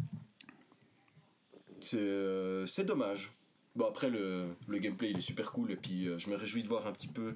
[1.79, 3.31] C'est euh, c'est dommage.
[3.77, 6.63] Bon, après, le, le gameplay il est super cool, et puis euh, je me réjouis
[6.63, 7.33] de voir un petit peu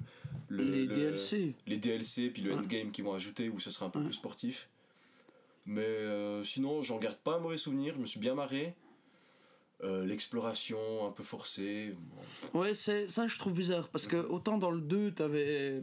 [0.48, 1.54] le, les le- DLC.
[1.66, 2.58] les DLC, puis le Ouais.
[2.58, 4.04] endgame qu'ils vont ajouter, où ce sera un peu Ouais.
[4.04, 4.68] plus sportif.
[5.66, 8.74] Mais euh, sinon, j'en garde pas un mauvais souvenir, je me suis bien marré.
[9.82, 11.94] Euh, L'exploration un peu forcée.
[12.52, 12.60] bon.
[12.60, 15.82] Ouais, c'est ça je trouve bizarre parce que autant dans le 2, t'avais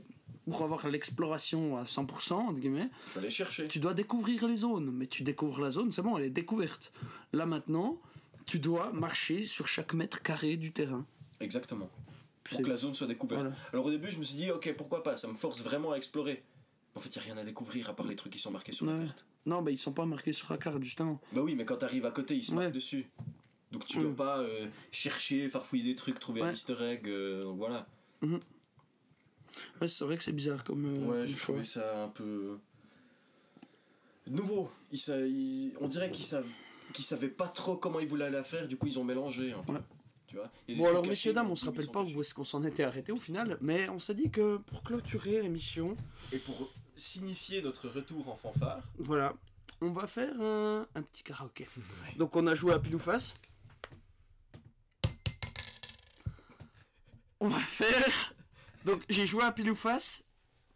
[0.50, 3.68] pour avoir l'exploration à 100% entre guillemets, fallait chercher.
[3.68, 6.94] tu dois découvrir les zones, mais tu découvres la zone, c'est bon, elle est découverte.
[7.34, 8.00] Là maintenant,
[8.46, 11.06] tu dois marcher sur chaque mètre carré du terrain.
[11.40, 11.90] Exactement.
[12.44, 13.42] Pour que la zone soit découverte.
[13.42, 13.56] Voilà.
[13.72, 15.98] Alors au début, je me suis dit, ok, pourquoi pas, ça me force vraiment à
[15.98, 16.44] explorer.
[16.96, 18.74] En fait, il n'y a rien à découvrir à part les trucs qui sont marqués
[18.74, 19.26] sur la carte.
[19.46, 21.22] Non, bah ils sont pas marqués sur la carte justement.
[21.34, 22.72] Bah oui, mais quand t'arrives à côté, ils se marquent Ouais.
[22.72, 23.10] dessus.
[23.72, 24.04] Donc tu Ouais.
[24.04, 27.88] dois pas euh, chercher, farfouiller des trucs, trouver un easter egg, euh, donc voilà.
[28.22, 32.58] Ouais, c'est vrai que c'est bizarre comme, euh, Ouais, comme j'ai trouvé ça un peu
[34.28, 34.70] nouveau.
[34.92, 36.48] Ils sa- ils- On dirait qu'ils savent,
[36.94, 39.54] qu'ils savaient pas trop comment ils voulaient la faire, du coup ils ont mélangé.
[39.54, 39.74] un peu.
[39.74, 39.80] Ouais.
[40.28, 40.50] Tu vois?
[40.78, 43.18] Bon alors messieurs dames, on se rappelle pas où est-ce qu'on s'en était arrêté au
[43.18, 45.98] final, mais on s'est dit que pour clôturer l'émission,
[46.32, 49.34] Et pour signifier notre retour en fanfare, voilà,
[49.82, 51.68] on va faire un, un petit karaoké.
[52.18, 53.34] Donc on a joué à pile ou face.
[57.39, 58.34] On va faire.
[58.86, 60.24] Donc j'ai joué à pile ou face.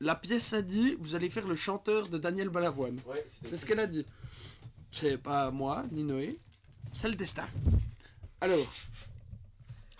[0.01, 2.99] La pièce a dit, vous allez faire le chanteur de Daniel Balavoine.
[3.07, 4.05] ouais, C'est ce qu'elle a dit.
[4.91, 6.39] C'est pas moi, ni Noé.
[6.91, 7.47] C'est le destin.
[8.41, 8.73] Alors,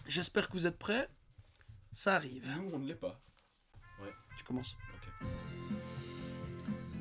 [0.07, 1.07] j'espère que vous êtes prêts.
[1.93, 2.45] Ça arrive.
[2.57, 3.22] Nous, on ne l'est pas.
[4.38, 4.76] Tu commences.
[4.95, 5.28] Ok.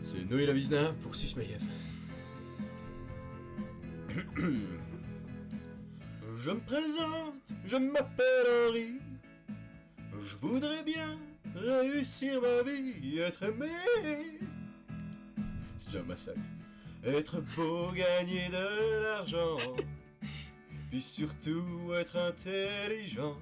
[0.04, 1.34] C'est Noé Lavizna pour Sus.
[6.42, 9.00] Je me présente, je m'appelle Henri.
[10.22, 11.18] Je voudrais bien
[11.54, 13.70] réussir ma vie, être aimé.
[15.78, 16.38] C'est un massacre.
[17.02, 19.56] Être beau, gagner de l'argent.
[20.90, 23.38] Puis surtout être intelligent.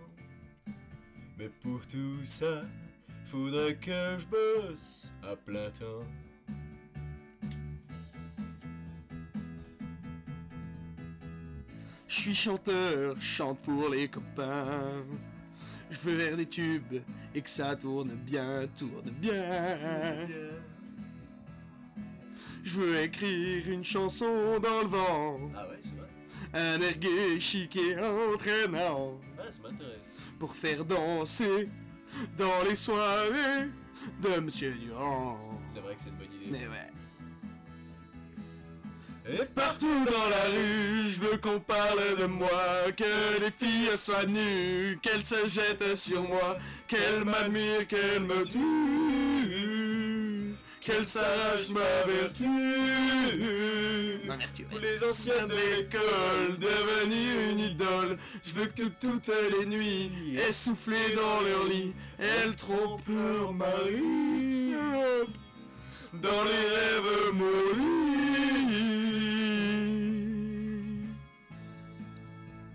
[1.38, 2.62] Mais pour tout ça,
[3.24, 6.06] faudrait que je bosse à plein temps.
[12.12, 15.02] Je suis chanteur, chante pour les copains.
[15.90, 17.00] Je veux faire des tubes
[17.34, 20.28] et que ça tourne bien, tourne bien.
[22.62, 25.40] Je veux écrire une chanson dans le vent.
[25.56, 26.08] Ah ouais, c'est vrai.
[26.52, 29.18] Un air gai, chic et entraînant.
[29.38, 30.22] Ah, ça m'intéresse.
[30.38, 31.70] Pour faire danser
[32.36, 33.70] dans les soirées
[34.20, 35.38] de Monsieur Durand.
[35.66, 36.50] C'est vrai que c'est une bonne idée.
[36.50, 36.91] Mais ouais.
[39.28, 42.48] Et Partout dans la rue, je veux qu'on parle de moi,
[42.96, 46.58] que les filles soient nues, qu'elles se jettent sur moi,
[46.88, 52.48] qu'elles m'admirent, qu'elles me tuent, qu'elles s'arrachent ma vertu.
[54.26, 54.80] Ma vertu, ouais.
[54.80, 60.10] Les anciens de l'école, devenir une idole, je veux que toutes les nuits,
[60.48, 64.74] essoufflées dans leur lit, elles trompent leur mari
[66.14, 67.82] dans les rêves maudits.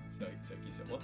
[0.10, 1.00] C'est à- c'est qui c'est moi.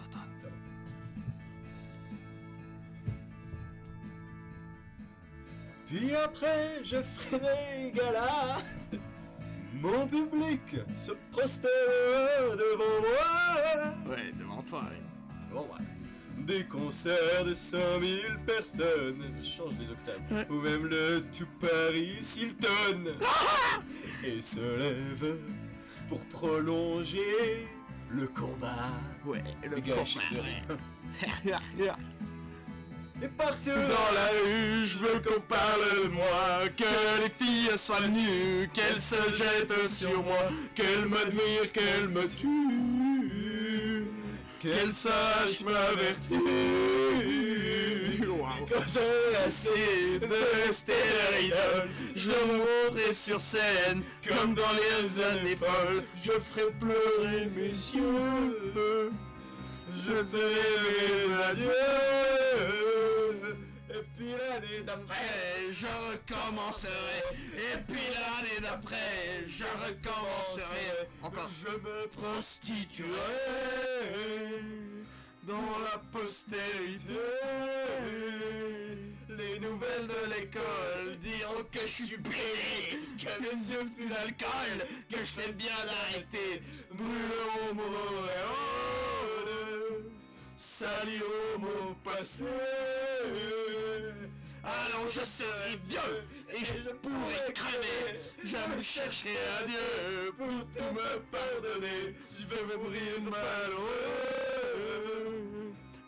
[5.87, 8.61] Puis après, je ferai des galas.
[9.75, 14.15] Mon public se prosterne devant moi.
[14.15, 15.01] Ouais, devant toi, ouais.
[15.51, 15.85] Bon, ouais.
[16.45, 19.23] Des concerts de 100 000 personnes.
[19.41, 20.45] Je change les octaves.
[20.49, 23.11] Ou même le tout Paris Hilton.
[24.23, 25.37] Et se lève
[26.07, 27.67] pour prolonger
[28.09, 28.89] le combat.
[29.25, 31.97] Ouais, le gars, combat, de rire.
[33.21, 38.07] Et partout Dans la rue, je veux qu'on parle de moi, que les filles soient
[38.07, 40.43] nues, qu'elles se jettent sur moi,
[40.75, 43.12] qu'elles m'admirent, qu'elles me tuent,
[44.63, 46.39] qu'elles sachent ma vertu.
[48.71, 55.21] Quand j'ai assez de rester leur idole, je me montrer sur scène, comme dans les
[55.21, 59.11] années folles, je ferai pleurer mes yeux.
[59.95, 62.82] Je ferai mes adieux.
[63.95, 67.21] Et puis l'année d'après, je recommencerai.
[67.55, 71.07] Et puis l'année d'après, je recommencerai.
[71.21, 71.49] Encore.
[71.63, 73.11] Je me prostituerai
[75.43, 77.19] dans la postérité.
[79.29, 85.19] Les nouvelles de l'école diront que je suis pédé, que mes yeux plus l'alcool, que
[85.19, 86.61] je fais bien d'arrêter.
[86.91, 89.49] Brûleront mon auréole,
[90.63, 92.45] saliront mon passé.
[94.63, 98.21] Alors je serai vieux et je pourrai crever.
[98.43, 102.15] Je me chercherai un Dieu pour tout me pardonner.
[102.39, 103.93] Je vais mourir malheureux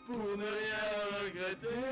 [0.06, 0.86] pour ne rien
[1.22, 1.82] regretter.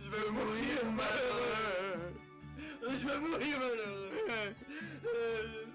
[0.00, 2.14] Je vais mourir malheureux.
[2.82, 4.54] Je vais mourir malheureux.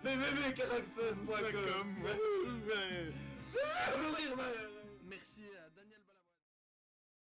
[0.05, 1.87] www.caracfun.com
[3.99, 4.76] Mourir malheureux.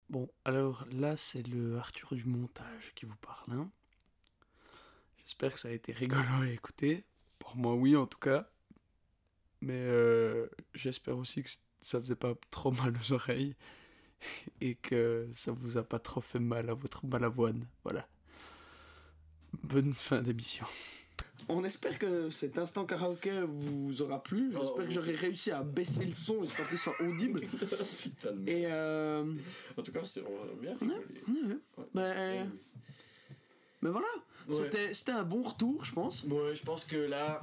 [0.10, 3.54] Bon, alors là, c'est le Arthur du montage qui vous parle.
[3.54, 3.70] hein.
[5.18, 7.04] J'espère que ça a été rigolo à écouter.
[7.40, 8.50] Pour moi, oui, en tout cas.
[9.62, 11.50] Mais euh, j'espère aussi que
[11.82, 13.56] ça faisait pas trop mal aux oreilles
[14.62, 17.68] et que ça vous a pas trop fait mal à votre balavoine.
[17.84, 18.08] Voilà.
[19.64, 20.66] Bonne fin d'émission.
[21.50, 24.52] On espère que cet instant karaoké vous aura plu.
[24.52, 27.40] J'espère Oh, que j'aurai réussi à baisser le son histoire qu'il soit audible.
[28.04, 28.50] Putain de merde.
[28.50, 29.24] Et euh,
[29.78, 30.24] En tout cas, c'est
[30.62, 30.96] bien rigolé.
[31.78, 31.86] Ouais.
[31.94, 32.52] ben,
[33.82, 34.08] ben voilà,
[34.50, 34.56] Ouais.
[34.64, 36.24] c'était c'était un bon retour, je pense.
[36.24, 37.42] Ouais, je pense que là,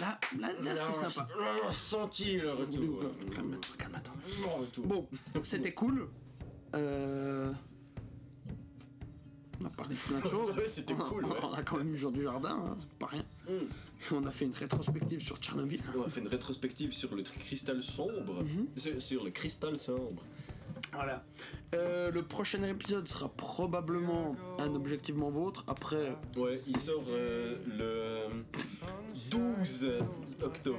[0.00, 1.28] Là, là, là, là, c'était sympa.
[1.38, 3.02] là, on a senti le retour.
[3.34, 4.84] Calme-toi, calme-toi.
[4.84, 5.08] Bon,
[5.42, 6.08] c'était cool.
[6.74, 7.50] Euh,
[9.60, 10.54] On a parlé de plein de choses.
[10.56, 11.36] Ouais, c'était cool, ouais.
[11.42, 13.24] On a quand même eu genre du jardin, hein, c'est pas rien.
[13.48, 14.14] Mm.
[14.14, 15.80] On a fait une rétrospective sur Tchernobyl.
[15.96, 18.42] On a fait une rétrospective sur le cristal sombre.
[18.42, 18.66] Mhm.
[18.76, 20.22] Sur- Sur le cristal sombre.
[20.92, 21.24] Voilà.
[21.74, 25.64] Euh, le prochain épisode sera probablement un objectivement vôtre.
[25.66, 28.44] Après, Ouais, il sort euh, le
[29.30, 29.88] 12
[30.42, 30.78] octobre.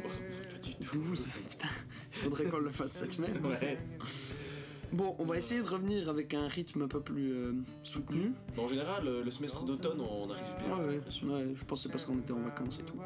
[0.54, 0.98] Pas du tout.
[1.00, 1.28] 12.
[1.50, 1.68] Putain,
[2.14, 3.44] il faudrait qu'on le fasse cette semaine.
[3.44, 3.78] Ouais.
[4.92, 8.32] Bon, on va essayer de revenir avec un rythme un peu plus euh, soutenu.
[8.58, 10.78] En général, euh, le semestre d'automne, on arrive bien.
[10.78, 12.98] Ouais, ouais, je pense que c'est parce qu'on était en vacances et tout.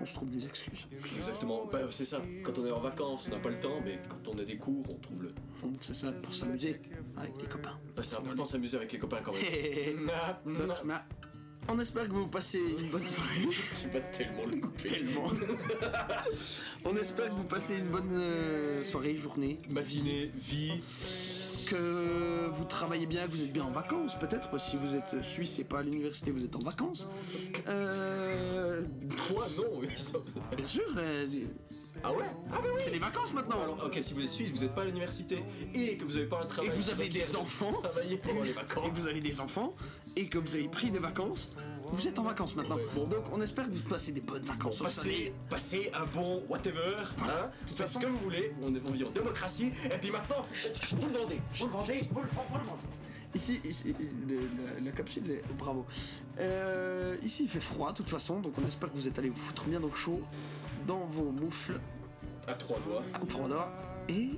[0.00, 0.86] On se trouve des excuses.
[1.16, 1.66] Exactement.
[1.70, 2.20] Bah, c'est ça.
[2.42, 4.56] Quand on est en vacances, on n'a pas le temps, mais quand on a des
[4.56, 5.32] cours, on trouve le.
[5.80, 6.80] C'est ça, pour s'amuser
[7.16, 7.78] avec les copains.
[7.96, 10.10] Bah, c'est important de s'amuser avec les copains quand même.
[11.68, 13.48] On espère que vous passez une bonne soirée.
[13.70, 14.88] c'est pas tellement le couper.
[14.88, 15.28] Tellement.
[16.84, 19.58] on espère que vous passez une bonne euh, soirée, journée.
[19.70, 20.80] Matinée, vie.
[21.72, 24.60] Que vous travaillez bien, que vous êtes bien en vacances, peut-être.
[24.60, 27.08] Si vous êtes suisse et pas à l'université, vous êtes en vacances.
[27.66, 28.82] Euh,
[29.32, 30.22] Quoi Non, sont-
[30.54, 30.82] bien sûr,
[32.04, 32.24] Ah ouais?
[32.52, 33.62] Ah ouais, c'est les vacances maintenant.
[33.62, 35.42] Alors, ok, si vous êtes suisse, vous n'êtes pas à l'université
[35.74, 36.70] et que vous avez pas un et travail.
[36.72, 38.90] que vous avez des enfants, Travailler pendant les et que vacances.
[38.92, 39.74] vous avez des enfants,
[40.16, 41.52] et que vous avez pris des vacances,
[41.92, 42.76] vous êtes en vacances maintenant.
[42.76, 42.82] Ouais.
[42.94, 44.76] Bon, donc on espère que vous passez des bonnes vacances.
[44.78, 45.32] soleil.
[45.48, 48.92] Passez, passez un bon whatever, hein Faites façon- ce que vous voulez, on est on
[48.92, 50.46] vit en démocratie, et puis maintenant,
[50.98, 52.82] vous le vendez, vous le vendez, vous le vous le vendez.
[53.34, 53.94] Ici, ici,
[54.28, 54.40] le-
[54.74, 55.42] la, la capsule est.
[55.50, 55.86] oh, bravo.
[56.38, 59.30] Euh, ici, il fait froid, de toute façon, donc on espère que vous êtes allés
[59.30, 60.20] vous foutre bien au chaud
[60.86, 61.80] dans vos moufles
[62.46, 63.02] À trois doigts.
[63.14, 63.72] à trois doigts.
[64.08, 64.30] Et.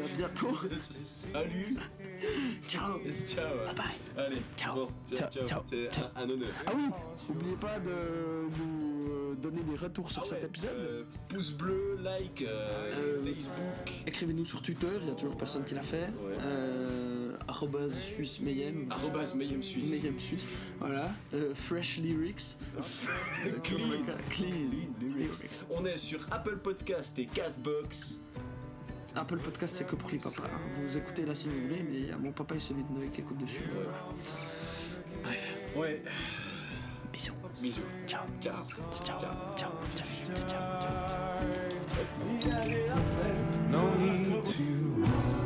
[0.00, 0.52] À bientôt.
[0.80, 1.76] Salut
[2.66, 2.98] Ciao.
[3.26, 4.24] Ciao Bye bye.
[4.26, 4.74] Allez, Ciao.
[4.74, 6.04] bon, Ciao, ciao, C'est ciao.
[6.16, 6.48] un, un honneur.
[6.66, 6.82] Ah oui,
[7.28, 7.90] n'oubliez pas de
[8.58, 10.70] nous euh, donner des retours sur Ah cet ouais, épisode.
[10.76, 15.64] euh, pouce bleu, like, euh, Euh, Facebook, Écrivez-nous sur Twitter, il y a toujours personne
[15.64, 16.08] qui l'a fait.
[16.20, 16.36] Ouais.
[16.44, 18.86] Euh, arrobase suisse mayhem.
[18.90, 19.90] arrobas Mayhem Suisse.
[19.90, 20.46] Mayhem suisse.
[20.80, 21.10] Voilà.
[21.34, 22.58] Euh, fresh lyrics.
[22.80, 23.78] C'est Clean.
[24.30, 24.48] Clean.
[24.48, 24.70] Clean.
[25.00, 25.64] Lyrics.
[25.70, 28.20] On est sur Apple Podcast et Castbox.
[29.16, 30.44] Apple Podcast, c'est que pour les papas.
[30.76, 32.92] Vous écoutez là si vous voulez, mais il y a mon papa et celui de
[32.92, 33.64] Noé qui écoutent dessus.
[33.72, 33.98] Voilà.
[35.22, 35.56] Bref.
[35.76, 36.02] Ouais.
[37.12, 37.32] Bisous.
[37.60, 37.82] Bisous.
[38.06, 38.22] Ciao.
[38.40, 38.54] Ciao.
[39.04, 39.18] Ciao.
[39.18, 39.30] Ciao.
[39.56, 39.72] Ciao.
[40.46, 40.80] Ciao.
[40.80, 41.08] Ciao.
[43.70, 45.37] No need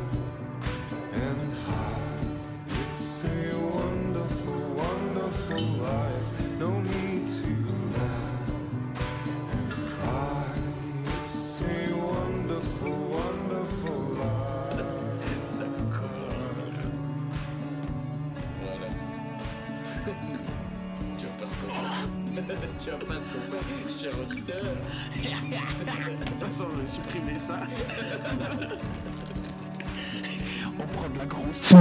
[22.79, 24.75] tu vois pas ce qu'on fait, cher auditeur.
[25.15, 27.59] De toute façon, je vais supprimer ça.
[30.79, 31.73] On prend de la grosse.
[31.73, 31.75] I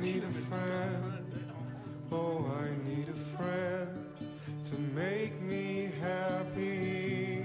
[0.00, 1.24] need a friend.
[2.12, 3.88] Oh, I need a friend
[4.70, 7.44] to make me happy.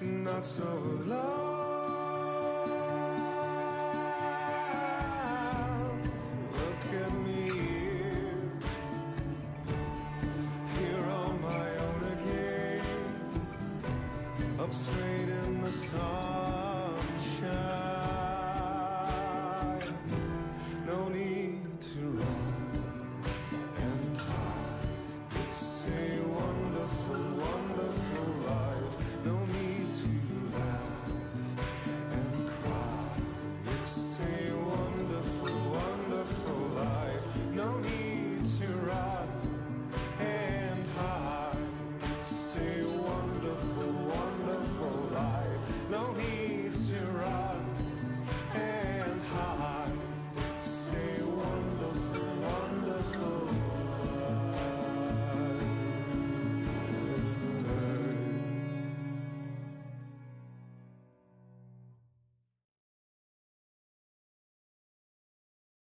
[0.00, 1.45] Not so alone.